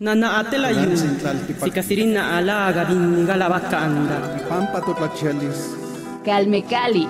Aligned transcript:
Nana 0.00 0.38
atela 0.38 0.70
yu, 0.70 0.96
sikasirina 0.96 2.38
alaga 2.38 2.86
bingala 2.86 3.50
bakanda. 3.50 4.16
Pampa 4.48 4.80
totlachialis. 4.80 5.76
Calme 6.24 6.62
Cali, 6.64 7.06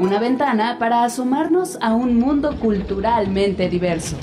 una 0.00 0.18
ventana 0.18 0.80
para 0.80 1.04
asomarnos 1.04 1.78
a 1.80 1.94
un 1.94 2.16
mundo 2.18 2.56
culturalmente 2.58 3.68
diverso. 3.68 4.16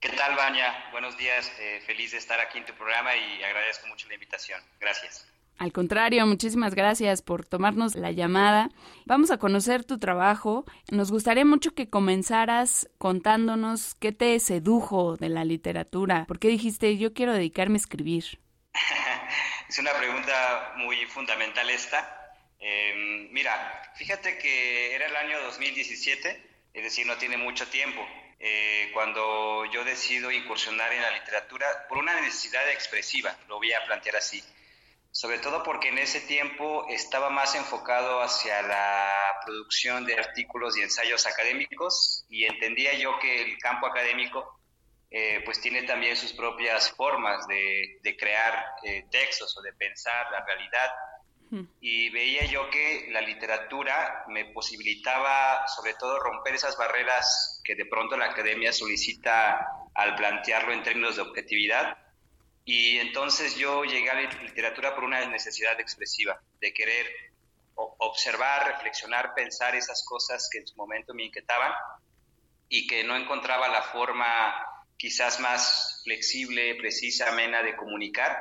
¿Qué 0.00 0.08
tal, 0.10 0.34
Vania? 0.34 0.88
Buenos 0.92 1.16
días, 1.16 1.52
eh, 1.60 1.82
feliz 1.86 2.12
de 2.12 2.18
estar 2.18 2.40
aquí 2.40 2.58
en 2.58 2.64
tu 2.64 2.74
programa 2.74 3.14
y 3.16 3.42
agradezco 3.42 3.86
mucho 3.86 4.08
la 4.08 4.14
invitación. 4.14 4.60
Gracias. 4.80 5.29
Al 5.60 5.74
contrario, 5.74 6.26
muchísimas 6.26 6.74
gracias 6.74 7.20
por 7.20 7.44
tomarnos 7.44 7.94
la 7.94 8.10
llamada. 8.12 8.70
Vamos 9.04 9.30
a 9.30 9.36
conocer 9.36 9.84
tu 9.84 9.98
trabajo. 9.98 10.64
Nos 10.90 11.12
gustaría 11.12 11.44
mucho 11.44 11.74
que 11.74 11.90
comenzaras 11.90 12.88
contándonos 12.96 13.94
qué 13.96 14.10
te 14.12 14.40
sedujo 14.40 15.18
de 15.18 15.28
la 15.28 15.44
literatura. 15.44 16.24
¿Por 16.26 16.38
qué 16.38 16.48
dijiste 16.48 16.96
yo 16.96 17.12
quiero 17.12 17.34
dedicarme 17.34 17.74
a 17.74 17.76
escribir? 17.76 18.40
es 19.68 19.78
una 19.78 19.92
pregunta 19.98 20.72
muy 20.78 20.96
fundamental 21.04 21.68
esta. 21.68 22.08
Em, 22.58 23.30
mira, 23.30 23.92
fíjate 23.96 24.38
que 24.38 24.94
era 24.94 25.08
el 25.08 25.16
año 25.16 25.42
2017, 25.42 26.42
es 26.72 26.82
decir, 26.82 27.06
no 27.06 27.18
tiene 27.18 27.36
mucho 27.36 27.68
tiempo, 27.68 28.00
eh, 28.38 28.88
cuando 28.94 29.66
yo 29.66 29.84
decido 29.84 30.30
incursionar 30.30 30.90
en 30.94 31.02
la 31.02 31.10
literatura 31.10 31.66
por 31.86 31.98
una 31.98 32.18
necesidad 32.18 32.66
expresiva, 32.70 33.36
lo 33.46 33.58
voy 33.58 33.74
a 33.74 33.84
plantear 33.84 34.16
así. 34.16 34.42
Sobre 35.12 35.38
todo 35.38 35.62
porque 35.62 35.88
en 35.88 35.98
ese 35.98 36.20
tiempo 36.20 36.86
estaba 36.88 37.30
más 37.30 37.54
enfocado 37.54 38.22
hacia 38.22 38.62
la 38.62 39.12
producción 39.44 40.04
de 40.04 40.14
artículos 40.14 40.76
y 40.76 40.82
ensayos 40.82 41.26
académicos 41.26 42.24
y 42.28 42.44
entendía 42.44 42.94
yo 42.94 43.18
que 43.18 43.42
el 43.42 43.58
campo 43.58 43.86
académico 43.86 44.60
eh, 45.12 45.42
pues 45.44 45.60
tiene 45.60 45.82
también 45.82 46.16
sus 46.16 46.32
propias 46.32 46.92
formas 46.92 47.44
de, 47.48 48.16
crear 48.16 48.64
eh, 48.84 49.06
textos 49.10 49.56
o 49.58 49.62
de 49.62 49.72
pensar 49.72 50.30
la 50.30 50.44
realidad. 50.44 50.90
Y 51.80 52.10
veía 52.10 52.44
yo 52.44 52.70
que 52.70 53.08
la 53.10 53.20
literatura 53.20 54.24
me 54.28 54.44
posibilitaba 54.52 55.66
sobre 55.66 55.94
todo 55.94 56.20
romper 56.20 56.54
esas 56.54 56.76
barreras 56.76 57.60
que 57.64 57.74
de 57.74 57.86
pronto 57.86 58.16
la 58.16 58.26
academia 58.26 58.72
solicita 58.72 59.66
al 59.94 60.14
plantearlo 60.14 60.72
en 60.72 60.84
términos 60.84 61.16
de 61.16 61.22
objetividad. 61.22 61.98
Y 62.72 63.00
entonces 63.00 63.56
yo 63.56 63.82
llegué 63.82 64.10
a 64.10 64.14
la 64.14 64.30
literatura 64.44 64.94
por 64.94 65.02
una 65.02 65.26
necesidad 65.26 65.80
expresiva, 65.80 66.40
de 66.60 66.72
querer 66.72 67.04
observar, 67.74 68.64
reflexionar, 68.74 69.34
pensar 69.34 69.74
esas 69.74 70.04
cosas 70.04 70.48
que 70.48 70.58
en 70.58 70.68
su 70.68 70.76
momento 70.76 71.12
me 71.12 71.24
inquietaban 71.24 71.72
y 72.68 72.86
que 72.86 73.02
no 73.02 73.16
encontraba 73.16 73.66
la 73.66 73.82
forma 73.82 74.54
quizás 74.96 75.40
más 75.40 76.00
flexible, 76.04 76.76
precisa, 76.76 77.30
amena 77.30 77.60
de 77.60 77.74
comunicar. 77.74 78.38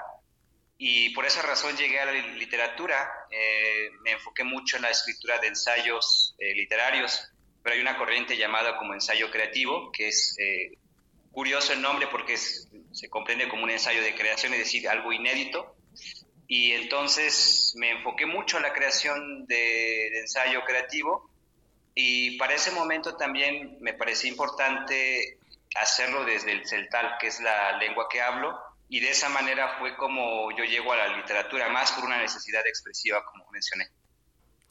Y 0.78 1.10
por 1.16 1.26
esa 1.26 1.42
razón 1.42 1.76
llegué 1.76 2.00
a 2.00 2.06
la 2.06 2.12
literatura. 2.12 3.12
Eh, 3.32 3.90
me 4.04 4.12
enfoqué 4.12 4.44
mucho 4.44 4.76
en 4.76 4.84
la 4.84 4.92
escritura 4.92 5.40
de 5.40 5.48
ensayos 5.48 6.36
eh, 6.38 6.54
literarios, 6.54 7.20
pero 7.64 7.74
hay 7.74 7.82
una 7.82 7.98
corriente 7.98 8.38
llamada 8.38 8.78
como 8.78 8.94
ensayo 8.94 9.32
creativo, 9.32 9.92
que 9.92 10.10
es 10.10 10.36
eh, 10.38 10.78
curioso 11.32 11.74
el 11.74 11.82
nombre 11.82 12.06
porque 12.08 12.38
se 13.00 13.10
comprende 13.10 13.48
como 13.48 13.64
un 13.64 13.70
ensayo 13.70 14.02
de 14.04 14.14
creación, 14.14 14.52
es 14.54 14.60
decir, 14.60 14.90
algo 14.90 15.14
inédito. 15.14 15.74
Y 16.48 16.74
entonces 16.74 17.74
me 17.78 17.92
enfoqué 17.92 18.26
mucho 18.26 18.58
en 18.58 18.64
la 18.64 18.74
creación 18.74 19.46
de 19.46 20.20
ensayo 20.20 20.66
creativo 20.66 21.32
y 21.96 22.38
para 22.38 22.56
ese 22.56 22.72
momento 22.72 23.16
también 23.16 23.78
me 23.80 23.94
parecía 23.94 24.30
importante 24.30 25.38
hacerlo 25.76 26.26
desde 26.26 26.52
el 26.52 26.68
celtal, 26.68 27.18
que 27.22 27.28
es 27.28 27.40
la 27.40 27.78
lengua 27.78 28.08
que 28.10 28.22
hablo, 28.22 28.60
y 28.90 29.00
de 29.00 29.12
esa 29.12 29.30
manera 29.30 29.78
fue 29.78 29.96
como 29.96 30.52
yo 30.58 30.66
llego 30.66 30.92
a 30.92 30.98
la 30.98 31.18
literatura, 31.18 31.70
más 31.70 31.94
por 31.94 32.04
una 32.04 32.18
necesidad 32.18 32.66
expresiva, 32.68 33.24
como 33.24 33.50
mencioné. 33.52 33.88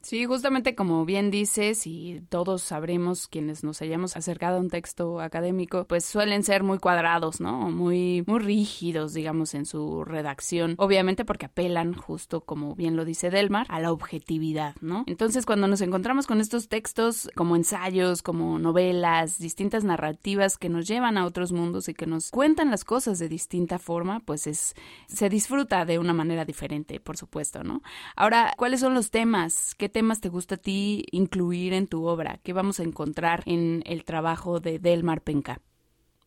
Sí, 0.01 0.25
justamente 0.25 0.75
como 0.75 1.03
bien 1.03 1.29
dices, 1.29 1.85
y 1.85 2.21
todos 2.29 2.61
sabremos 2.61 3.27
quienes 3.27 3.65
nos 3.65 3.81
hayamos 3.81 4.15
acercado 4.15 4.57
a 4.57 4.61
un 4.61 4.69
texto 4.69 5.19
académico, 5.19 5.85
pues 5.85 6.05
suelen 6.05 6.43
ser 6.43 6.63
muy 6.63 6.79
cuadrados, 6.79 7.41
¿no? 7.41 7.69
Muy, 7.69 8.23
muy 8.25 8.39
rígidos, 8.39 9.13
digamos, 9.13 9.53
en 9.55 9.65
su 9.65 10.05
redacción. 10.05 10.75
Obviamente 10.77 11.25
porque 11.25 11.47
apelan, 11.47 11.93
justo 11.93 12.41
como 12.41 12.75
bien 12.75 12.95
lo 12.95 13.03
dice 13.03 13.29
Delmar, 13.29 13.67
a 13.69 13.81
la 13.81 13.91
objetividad, 13.91 14.75
¿no? 14.79 15.03
Entonces, 15.05 15.45
cuando 15.45 15.67
nos 15.67 15.81
encontramos 15.81 16.27
con 16.27 16.39
estos 16.39 16.69
textos 16.69 17.29
como 17.35 17.57
ensayos, 17.57 18.21
como 18.21 18.57
novelas, 18.57 19.37
distintas 19.37 19.83
narrativas 19.83 20.57
que 20.57 20.69
nos 20.69 20.87
llevan 20.87 21.17
a 21.17 21.25
otros 21.25 21.51
mundos 21.51 21.89
y 21.89 21.93
que 21.93 22.07
nos 22.07 22.31
cuentan 22.31 22.71
las 22.71 22.85
cosas 22.85 23.19
de 23.19 23.27
distinta 23.27 23.79
forma, 23.79 24.21
pues 24.21 24.47
es, 24.47 24.75
se 25.07 25.27
disfruta 25.27 25.83
de 25.83 25.99
una 25.99 26.13
manera 26.13 26.45
diferente, 26.45 27.01
por 27.01 27.17
supuesto, 27.17 27.65
¿no? 27.65 27.81
Ahora, 28.15 28.53
¿cuáles 28.57 28.79
son 28.79 28.93
los 28.93 29.11
temas 29.11 29.75
que 29.75 29.88
temas 29.89 30.21
te 30.21 30.29
gusta 30.29 30.55
a 30.55 30.57
ti 30.57 31.05
incluir 31.11 31.73
en 31.73 31.87
tu 31.87 32.05
obra? 32.05 32.39
¿Qué 32.43 32.53
vamos 32.53 32.79
a 32.79 32.83
encontrar 32.83 33.43
en 33.45 33.83
el 33.85 34.05
trabajo 34.05 34.59
de 34.59 34.79
Delmar 34.79 35.21
Penca? 35.21 35.59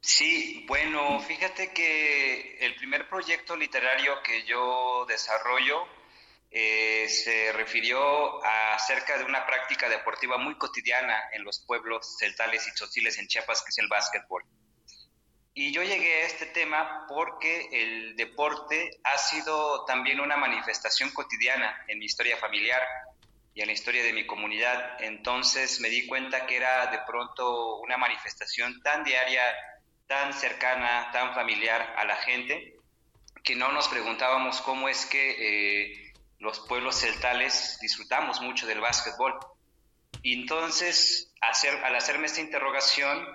Sí, 0.00 0.64
bueno, 0.66 1.20
fíjate 1.20 1.72
que 1.72 2.56
el 2.58 2.74
primer 2.74 3.08
proyecto 3.08 3.56
literario 3.56 4.20
que 4.24 4.44
yo 4.44 5.06
desarrollo 5.08 5.86
eh, 6.50 7.08
se 7.08 7.52
refirió 7.52 8.44
acerca 8.44 9.16
de 9.16 9.24
una 9.24 9.46
práctica 9.46 9.88
deportiva 9.88 10.38
muy 10.38 10.58
cotidiana 10.58 11.16
en 11.32 11.44
los 11.44 11.60
pueblos 11.60 12.16
celtales 12.18 12.66
y 12.68 12.74
chociles 12.74 13.16
en 13.18 13.28
Chiapas, 13.28 13.62
que 13.62 13.70
es 13.70 13.78
el 13.78 13.88
básquetbol. 13.88 14.44
Y 15.54 15.72
yo 15.72 15.82
llegué 15.82 16.22
a 16.22 16.26
este 16.26 16.46
tema 16.46 17.06
porque 17.08 17.68
el 17.70 18.16
deporte 18.16 18.90
ha 19.04 19.18
sido 19.18 19.84
también 19.84 20.18
una 20.18 20.36
manifestación 20.36 21.10
cotidiana 21.10 21.84
en 21.88 21.98
mi 21.98 22.06
historia 22.06 22.36
familiar 22.38 22.82
y 23.54 23.60
en 23.60 23.66
la 23.66 23.72
historia 23.72 24.02
de 24.02 24.12
mi 24.12 24.26
comunidad. 24.26 24.96
Entonces 25.00 25.80
me 25.80 25.88
di 25.88 26.06
cuenta 26.06 26.46
que 26.46 26.56
era 26.56 26.86
de 26.86 26.98
pronto 27.06 27.76
una 27.78 27.96
manifestación 27.96 28.80
tan 28.82 29.04
diaria, 29.04 29.42
tan 30.06 30.32
cercana, 30.32 31.10
tan 31.12 31.34
familiar 31.34 31.94
a 31.96 32.04
la 32.04 32.16
gente, 32.16 32.76
que 33.44 33.56
no 33.56 33.72
nos 33.72 33.88
preguntábamos 33.88 34.60
cómo 34.62 34.88
es 34.88 35.06
que 35.06 35.90
eh, 35.90 36.12
los 36.38 36.60
pueblos 36.60 36.96
celtales 36.96 37.78
disfrutamos 37.80 38.40
mucho 38.40 38.66
del 38.66 38.80
básquetbol. 38.80 39.38
Y 40.22 40.40
entonces, 40.40 41.32
al 41.40 41.96
hacerme 41.96 42.26
esta 42.26 42.40
interrogación, 42.40 43.26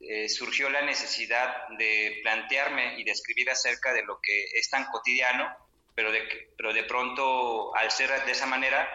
eh, 0.00 0.28
surgió 0.28 0.70
la 0.70 0.82
necesidad 0.82 1.68
de 1.76 2.20
plantearme 2.22 3.00
y 3.00 3.04
de 3.04 3.10
escribir 3.10 3.50
acerca 3.50 3.92
de 3.92 4.04
lo 4.04 4.20
que 4.22 4.44
es 4.54 4.70
tan 4.70 4.84
cotidiano, 4.86 5.52
pero 5.94 6.10
pero 6.56 6.72
de 6.72 6.84
pronto, 6.84 7.74
al 7.74 7.90
ser 7.90 8.24
de 8.24 8.30
esa 8.30 8.46
manera, 8.46 8.88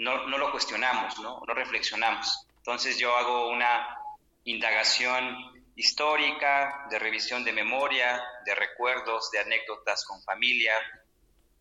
no, 0.00 0.26
no 0.26 0.38
lo 0.38 0.50
cuestionamos, 0.50 1.18
¿no? 1.18 1.42
no 1.46 1.54
reflexionamos. 1.54 2.46
Entonces 2.56 2.98
yo 2.98 3.14
hago 3.16 3.50
una 3.50 3.98
indagación 4.44 5.36
histórica, 5.76 6.86
de 6.90 6.98
revisión 6.98 7.44
de 7.44 7.52
memoria, 7.52 8.22
de 8.46 8.54
recuerdos, 8.54 9.30
de 9.30 9.40
anécdotas 9.40 10.04
con 10.06 10.22
familia, 10.22 10.74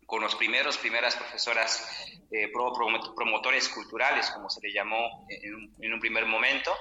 con 0.05 0.21
los 0.21 0.35
primeros, 0.35 0.77
primeras 0.77 1.17
profesoras 1.17 1.85
eh, 2.31 2.49
promotores 2.51 3.67
culturales, 3.69 4.31
como 4.31 4.49
se 4.49 4.61
le 4.61 4.73
llamó 4.73 5.27
en 5.27 5.93
un, 5.93 5.99
primer 5.99 6.25
momento. 6.25 6.73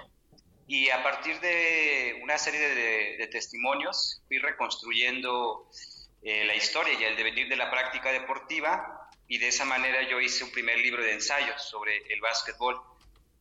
Y 0.68 0.90
a 0.90 1.02
partir 1.02 1.40
de 1.40 2.20
una 2.22 2.38
serie 2.38 2.60
de, 2.60 3.26
testimonios 3.26 4.22
fui 4.28 4.38
reconstruyendo 4.38 5.68
eh, 6.22 6.44
la 6.44 6.54
historia 6.54 6.94
y 6.94 7.02
el 7.02 7.16
devenir 7.16 7.48
de 7.48 7.56
la 7.56 7.68
práctica 7.68 8.12
deportiva 8.12 8.97
y 9.28 9.38
de 9.38 9.48
esa 9.48 9.64
manera 9.64 10.02
yo 10.08 10.20
hice 10.20 10.44
un 10.44 10.50
primer 10.50 10.78
libro 10.78 11.02
de 11.02 11.12
ensayos 11.12 11.62
sobre 11.62 11.98
el 12.12 12.20
básquetbol 12.20 12.80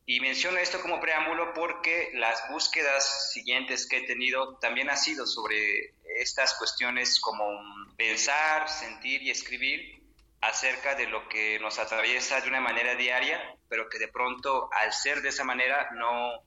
y 0.05 0.19
menciono 0.21 0.57
esto 0.57 0.81
como 0.81 1.01
preámbulo 1.01 1.53
porque 1.53 2.11
las 2.13 2.49
búsquedas 2.49 3.31
siguientes 3.33 3.87
que 3.87 3.97
he 3.97 4.07
tenido 4.07 4.57
también 4.57 4.89
han 4.89 4.97
sido 4.97 5.25
sobre 5.25 5.93
estas 6.19 6.53
cuestiones 6.55 7.19
como 7.19 7.45
pensar, 7.97 8.69
sentir 8.69 9.21
y 9.21 9.31
escribir 9.31 10.01
acerca 10.39 10.95
de 10.95 11.07
lo 11.07 11.27
que 11.27 11.59
nos 11.59 11.77
atraviesa 11.77 12.39
de 12.39 12.47
una 12.47 12.61
manera 12.61 12.95
diaria, 12.95 13.55
pero 13.67 13.89
que 13.89 13.99
de 13.99 14.07
pronto 14.07 14.69
al 14.71 14.93
ser 14.93 15.21
de 15.21 15.29
esa 15.29 15.43
manera 15.43 15.89
no, 15.95 16.41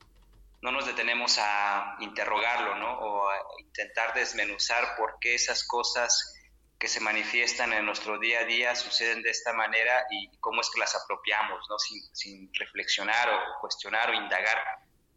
no 0.63 0.73
nos 0.73 0.87
detenemos 0.87 1.37
a 1.39 1.97
interrogarlo, 2.01 2.77
¿no? 2.77 2.99
O 2.99 3.29
a 3.29 3.37
intentar 3.59 4.15
desmenuzar 4.15 4.97
por 4.97 5.19
qué 5.21 5.35
esas 5.35 5.67
cosas 5.67 6.40
que 6.81 6.89
se 6.89 7.01
manifiestan 7.01 7.75
en 7.75 7.85
nuestro 7.85 8.19
día 8.19 8.41
a 8.41 8.45
día 8.45 8.75
suceden 8.75 9.21
de 9.23 9.29
esta 9.29 9.53
manera 9.53 10.07
y 10.11 10.31
cómo 10.39 10.63
es 10.63 10.71
que 10.71 10.81
las 10.81 10.97
apropiamos, 10.97 11.61
¿no? 11.69 11.79
sin, 11.79 12.01
sin 12.15 12.51
reflexionar 12.55 13.29
o 13.29 13.61
cuestionar 13.61 14.09
o 14.09 14.15
indagar 14.15 14.57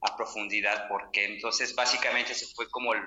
a 0.02 0.18
profundidad 0.18 0.90
por 0.90 1.10
qué. 1.12 1.24
Entonces, 1.24 1.74
básicamente 1.74 2.34
ese 2.34 2.54
fue 2.54 2.70
como 2.70 2.94
el, 2.94 3.02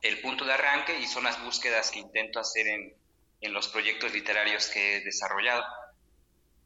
el 0.00 0.18
punto 0.22 0.46
de 0.46 0.54
arranque 0.54 0.98
y 0.98 1.06
son 1.06 1.24
las 1.24 1.44
búsquedas 1.44 1.90
que 1.90 1.98
intento 1.98 2.40
hacer 2.40 2.66
en, 2.66 2.96
en 3.42 3.52
los 3.52 3.68
proyectos 3.68 4.14
literarios 4.14 4.68
que 4.68 4.96
he 4.96 5.00
desarrollado 5.00 5.62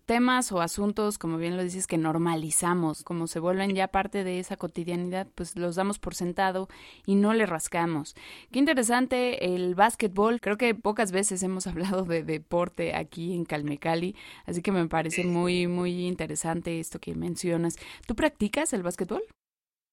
temas 0.03 0.53
o 0.53 0.61
asuntos, 0.61 1.19
como 1.19 1.39
bien 1.39 1.57
lo 1.57 1.63
dices, 1.63 1.87
que 1.87 1.99
normalizamos, 1.99 3.03
como 3.03 3.27
se 3.27 3.41
vuelven 3.41 3.75
ya 3.75 3.89
parte 3.89 4.25
de 4.25 4.39
esa 4.39 4.57
cotidianidad, 4.57 5.27
pues 5.35 5.57
los 5.57 5.77
damos 5.77 5.99
por 5.99 6.15
sentado 6.15 6.69
y 7.07 7.15
no 7.15 7.33
le 7.33 7.47
rascamos. 7.47 8.15
Qué 8.53 8.59
interesante 8.59 9.55
el 9.55 9.75
básquetbol. 9.75 10.41
Creo 10.41 10.57
que 10.57 10.75
pocas 10.75 11.13
veces 11.13 11.43
hemos 11.43 11.67
hablado 11.69 12.05
de 12.05 12.23
deporte 12.23 12.95
aquí 12.95 13.35
en 13.35 13.45
Calmecali, 13.45 14.17
así 14.47 14.63
que 14.63 14.73
me 14.73 14.87
parece 14.89 15.25
muy, 15.25 15.67
muy 15.67 16.07
interesante 16.07 16.81
esto 16.81 16.99
que 16.99 17.15
mencionas. 17.15 17.77
¿Tú 18.07 18.15
practicas 18.15 18.73
el 18.73 18.83
básquetbol? 18.83 19.23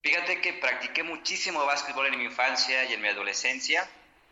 Fíjate 0.01 0.39
que 0.39 0.53
practiqué 0.53 1.03
muchísimo 1.03 1.65
básquetbol 1.65 2.07
en 2.07 2.19
mi 2.19 2.25
infancia 2.25 2.89
y 2.89 2.93
en 2.93 3.01
mi 3.01 3.09
adolescencia. 3.09 3.89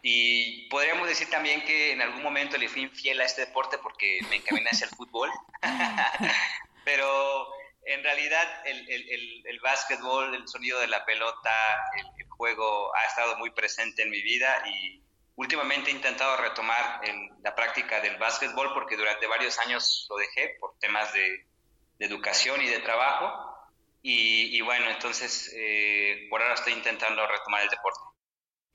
Y 0.10 0.70
podríamos 0.70 1.06
decir 1.06 1.30
también 1.30 1.66
que 1.66 1.92
en 1.92 2.02
algún 2.02 2.24
momento 2.24 2.58
le 2.58 2.70
fui 2.70 2.84
infiel 2.84 3.20
a 3.20 3.26
este 3.26 3.42
deporte 3.42 3.78
porque 3.78 4.22
me 4.30 4.38
encaminé 4.38 4.70
hacia 4.70 4.86
el 4.86 4.96
fútbol. 4.96 5.30
Pero 6.86 7.52
en 7.84 8.02
realidad 8.02 8.48
el, 8.64 8.90
el, 8.90 9.44
el, 9.46 9.60
básquetbol, 9.60 10.34
el 10.34 10.48
sonido 10.48 10.80
de 10.80 10.88
la 10.88 11.04
pelota, 11.04 11.52
el, 11.98 12.26
juego 12.30 12.96
ha 12.96 13.04
estado 13.04 13.38
muy 13.38 13.50
presente 13.50 14.04
en 14.04 14.10
mi 14.10 14.22
vida 14.22 14.64
y 14.70 15.04
últimamente 15.36 15.90
he 15.90 15.94
intentado 15.94 16.38
retomar 16.38 17.02
la 17.42 17.54
práctica 17.54 18.00
del 18.00 18.16
básquetbol 18.16 18.74
porque 18.74 18.96
durante 18.96 19.28
varios 19.28 19.60
años 19.60 20.08
lo 20.10 20.16
dejé 20.16 20.56
por 20.62 20.78
temas 20.80 21.12
de, 21.12 21.46
educación 22.00 22.62
y 22.62 22.68
de 22.68 22.80
trabajo. 22.80 23.44
Y, 24.02 24.62
bueno, 24.62 24.90
entonces 24.90 25.52
eh, 25.54 26.28
por 26.30 26.42
ahora 26.42 26.54
estoy 26.54 26.72
intentando 26.72 27.28
retomar 27.28 27.64
el 27.64 27.70
deporte. 27.70 28.00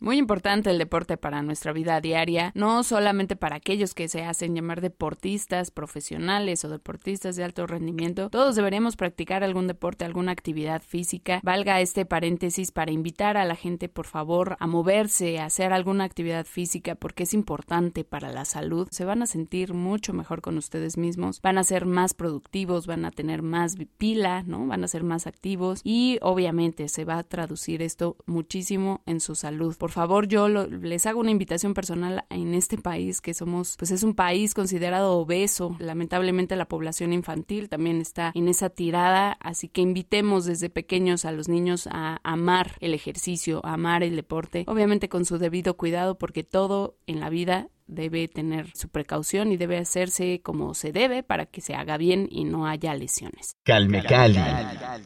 Muy 0.02 0.18
importante 0.18 0.68
el 0.68 0.78
deporte 0.78 1.16
para 1.16 1.42
nuestra 1.42 1.72
vida 1.72 2.00
diaria, 2.00 2.50
no 2.56 2.82
solamente 2.82 3.36
para 3.36 3.54
aquellos 3.54 3.94
que 3.94 4.08
se 4.08 4.24
hacen 4.24 4.52
llamar 4.52 4.80
deportistas 4.80 5.70
profesionales 5.70 6.64
o 6.64 6.68
deportistas 6.68 7.36
de 7.36 7.44
alto 7.44 7.68
rendimiento, 7.68 8.28
todos 8.28 8.56
deberíamos 8.56 8.96
practicar 8.96 9.44
algún 9.44 9.68
deporte, 9.68 10.04
alguna 10.04 10.32
actividad 10.32 10.82
física. 10.82 11.38
Valga 11.44 11.80
este 11.80 12.04
paréntesis 12.04 12.72
para 12.72 12.90
invitar 12.90 13.36
a 13.36 13.44
la 13.44 13.54
gente, 13.54 13.88
por 13.88 14.06
favor, 14.06 14.56
a 14.58 14.66
moverse, 14.66 15.38
a 15.38 15.44
hacer 15.44 15.72
alguna 15.72 16.02
actividad 16.02 16.46
física 16.46 16.96
porque 16.96 17.22
es 17.22 17.32
importante 17.32 18.02
para 18.02 18.32
la 18.32 18.44
salud. 18.44 18.88
Se 18.90 19.04
van 19.04 19.22
a 19.22 19.26
sentir 19.26 19.72
mucho 19.72 20.12
mejor 20.12 20.40
con 20.40 20.58
ustedes 20.58 20.96
mismos, 20.96 21.40
van 21.42 21.58
a 21.58 21.62
ser 21.62 21.86
más 21.86 22.12
productivos, 22.12 22.88
van 22.88 23.04
a 23.04 23.12
tener 23.12 23.42
más 23.42 23.76
pila, 23.98 24.42
¿no? 24.42 24.66
Van 24.66 24.82
a 24.82 24.88
ser 24.88 25.04
más 25.04 25.28
activos 25.28 25.80
y 25.84 26.18
obviamente 26.22 26.88
se 26.88 27.04
va 27.04 27.18
a 27.18 27.22
traducir 27.22 27.82
esto 27.82 28.16
muchísimo 28.26 29.00
en 29.06 29.20
su 29.20 29.36
salud. 29.36 29.76
Favor, 29.92 30.26
yo 30.26 30.48
les 30.48 31.06
hago 31.06 31.20
una 31.20 31.30
invitación 31.30 31.74
personal 31.74 32.24
en 32.30 32.54
este 32.54 32.78
país 32.78 33.20
que 33.20 33.34
somos, 33.34 33.76
pues 33.78 33.90
es 33.90 34.02
un 34.02 34.14
país 34.14 34.54
considerado 34.54 35.12
obeso. 35.18 35.76
Lamentablemente 35.78 36.56
la 36.56 36.66
población 36.66 37.12
infantil 37.12 37.68
también 37.68 38.00
está 38.00 38.32
en 38.34 38.48
esa 38.48 38.70
tirada, 38.70 39.32
así 39.40 39.68
que 39.68 39.80
invitemos 39.80 40.44
desde 40.44 40.70
pequeños 40.70 41.24
a 41.24 41.32
los 41.32 41.48
niños 41.48 41.88
a 41.90 42.20
amar 42.24 42.76
el 42.80 42.94
ejercicio, 42.94 43.60
a 43.64 43.74
amar 43.74 44.02
el 44.02 44.16
deporte, 44.16 44.64
obviamente 44.66 45.08
con 45.08 45.24
su 45.24 45.38
debido 45.38 45.76
cuidado 45.76 46.18
porque 46.18 46.44
todo 46.44 46.96
en 47.06 47.20
la 47.20 47.30
vida 47.30 47.68
debe 47.92 48.28
tener 48.28 48.70
su 48.74 48.88
precaución 48.88 49.52
y 49.52 49.56
debe 49.56 49.78
hacerse 49.78 50.40
como 50.42 50.74
se 50.74 50.92
debe 50.92 51.22
para 51.22 51.46
que 51.46 51.60
se 51.60 51.74
haga 51.74 51.96
bien 51.96 52.28
y 52.30 52.44
no 52.44 52.66
haya 52.66 52.94
lesiones. 52.94 53.56
Calme 53.64 54.02
Cali. 54.02 54.38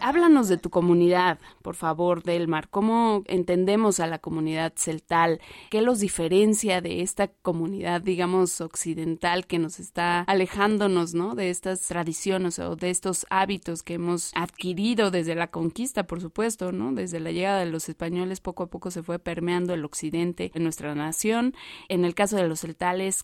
Háblanos 0.00 0.48
de 0.48 0.56
tu 0.56 0.70
comunidad, 0.70 1.38
por 1.62 1.74
favor, 1.74 2.22
Delmar. 2.22 2.68
¿Cómo 2.68 3.22
entendemos 3.26 4.00
a 4.00 4.06
la 4.06 4.18
comunidad 4.18 4.72
celtal? 4.76 5.40
¿Qué 5.70 5.82
los 5.82 6.00
diferencia 6.00 6.80
de 6.80 7.02
esta 7.02 7.28
comunidad, 7.28 8.00
digamos, 8.00 8.60
occidental 8.60 9.46
que 9.46 9.58
nos 9.58 9.80
está 9.80 10.20
alejándonos, 10.22 11.14
¿no? 11.14 11.34
De 11.34 11.50
estas 11.50 11.80
tradiciones 11.80 12.58
o 12.58 12.76
de 12.76 12.90
estos 12.90 13.26
hábitos 13.30 13.82
que 13.82 13.94
hemos 13.94 14.30
adquirido 14.34 15.10
desde 15.10 15.34
la 15.34 15.48
conquista, 15.48 16.06
por 16.06 16.20
supuesto, 16.20 16.72
¿no? 16.72 16.92
Desde 16.92 17.20
la 17.20 17.32
llegada 17.32 17.60
de 17.60 17.66
los 17.66 17.88
españoles 17.88 18.40
poco 18.40 18.64
a 18.64 18.66
poco 18.68 18.90
se 18.90 19.02
fue 19.02 19.18
permeando 19.18 19.74
el 19.74 19.84
occidente 19.84 20.50
en 20.54 20.62
nuestra 20.62 20.94
nación. 20.94 21.54
En 21.88 22.04
el 22.04 22.14
caso 22.14 22.36
de 22.36 22.48
los 22.48 22.64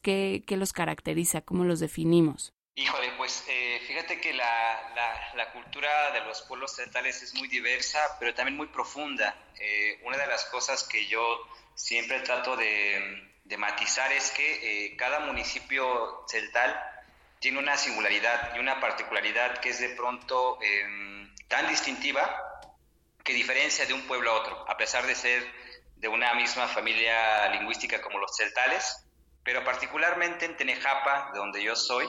¿qué, 0.03 0.45
los 0.49 0.73
caracteriza? 0.73 1.43
¿Cómo 1.43 1.65
los 1.65 1.81
definimos? 1.81 2.53
Híjole, 2.75 3.13
pues 3.19 3.45
eh, 3.49 3.81
fíjate 3.87 4.21
que 4.21 4.33
la, 4.33 4.49
cultura 5.53 6.13
de 6.13 6.21
los 6.23 6.43
pueblos 6.43 6.75
celtales 6.75 7.23
es 7.23 7.35
muy 7.35 7.49
diversa, 7.49 7.99
pero 8.19 8.35
también 8.35 8.57
muy 8.57 8.69
profunda. 8.69 9.37
Eh, 9.59 10.01
una 10.05 10.17
de 10.17 10.27
las 10.27 10.45
cosas 10.47 10.83
que 10.85 11.07
yo 11.07 11.23
siempre 11.75 12.21
trato 12.21 12.57
de, 12.57 13.33
de 13.45 13.57
matizar 13.57 14.13
es 14.13 14.31
que 14.31 14.87
eh, 14.87 14.97
cada 14.97 15.21
municipio 15.21 16.25
celtal 16.27 16.75
tiene 17.41 17.59
una 17.59 17.77
singularidad 17.77 18.55
y 18.55 18.61
una 18.61 18.81
particularidad 18.81 19.59
que 19.59 19.71
es 19.71 19.81
de 19.81 19.91
pronto 19.91 20.59
em, 20.63 21.35
tan 21.49 21.69
distintiva 21.69 22.25
que 23.25 23.33
diferencia 23.35 23.85
de 23.85 23.93
un 23.93 24.03
pueblo 24.07 24.31
a 24.31 24.41
otro, 24.41 24.65
a 24.71 24.77
pesar 24.77 25.07
de 25.07 25.15
ser 25.15 25.45
de 25.97 26.09
una 26.09 26.35
misma 26.35 26.69
familia 26.69 27.49
lingüística 27.49 28.01
como 28.01 28.19
los 28.19 28.37
celtales, 28.37 29.02
pero 29.45 29.65
particularmente 29.65 30.45
en 30.45 30.57
Tenejapa, 30.57 31.31
de 31.33 31.39
donde 31.39 31.63
yo 31.63 31.77
soy, 31.77 32.07